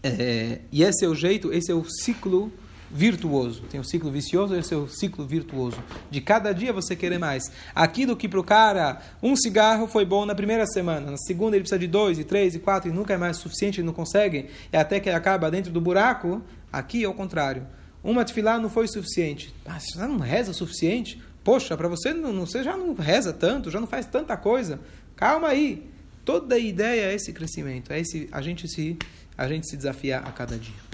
é, 0.02 0.61
e 0.72 0.82
esse 0.82 1.04
é 1.04 1.08
o 1.08 1.14
jeito, 1.14 1.52
esse 1.52 1.70
é 1.70 1.74
o 1.74 1.84
ciclo 1.84 2.52
virtuoso. 2.90 3.62
Tem 3.70 3.78
o 3.78 3.84
ciclo 3.84 4.11
vicioso 4.11 4.54
e 4.54 4.58
o 4.58 4.64
seu 4.64 4.88
ciclo 4.88 5.24
virtuoso. 5.26 5.76
De 6.11 6.20
cada 6.20 6.52
dia 6.52 6.72
você 6.72 6.96
querer 6.96 7.18
mais. 7.18 7.44
Aquilo 7.74 8.16
que 8.16 8.28
para 8.28 8.40
o 8.40 8.44
cara, 8.44 9.00
um 9.22 9.37
cigarro 9.37 9.87
foi 9.87 10.04
bom 10.04 10.24
na 10.24 10.34
primeira 10.34 10.66
semana, 10.66 11.11
na 11.11 11.18
segunda 11.18 11.56
ele 11.56 11.62
precisa 11.62 11.78
de 11.78 11.87
dois, 11.87 12.18
e 12.18 12.24
três, 12.24 12.54
e 12.54 12.58
quatro, 12.58 12.90
e 12.90 12.92
nunca 12.92 13.14
é 13.14 13.16
mais 13.16 13.37
suficiente, 13.37 13.80
ele 13.80 13.87
não 13.87 13.94
consegue, 13.94 14.48
e 14.72 14.76
até 14.76 14.98
que 15.00 15.08
ele 15.08 15.16
acaba 15.16 15.50
dentro 15.50 15.70
do 15.70 15.80
buraco, 15.80 16.42
aqui 16.72 17.04
é 17.04 17.08
o 17.08 17.14
contrário. 17.14 17.66
Uma 18.02 18.24
tefilá 18.24 18.58
não 18.58 18.70
foi 18.70 18.87
suficiente. 18.87 19.54
Ah, 19.66 19.78
você 19.78 19.98
não 19.98 20.18
reza 20.18 20.50
o 20.50 20.54
suficiente? 20.54 21.20
Poxa, 21.42 21.76
para 21.76 21.88
você, 21.88 22.12
não, 22.12 22.34
você 22.44 22.62
já 22.62 22.76
não 22.76 22.94
reza 22.94 23.32
tanto, 23.32 23.70
já 23.70 23.80
não 23.80 23.87
faz 23.87 24.06
tanta 24.06 24.37
coisa. 24.37 24.78
Calma 25.16 25.48
aí. 25.48 25.88
Toda 26.24 26.56
a 26.56 26.58
ideia 26.58 27.11
é 27.11 27.14
esse 27.14 27.32
crescimento, 27.32 27.92
é 27.92 28.00
esse, 28.00 28.28
a 28.30 28.42
gente 28.42 28.68
se 28.68 28.98
a 29.37 29.48
gente 29.48 29.68
se 29.68 29.76
desafiar 29.76 30.26
a 30.26 30.32
cada 30.32 30.58
dia. 30.58 30.88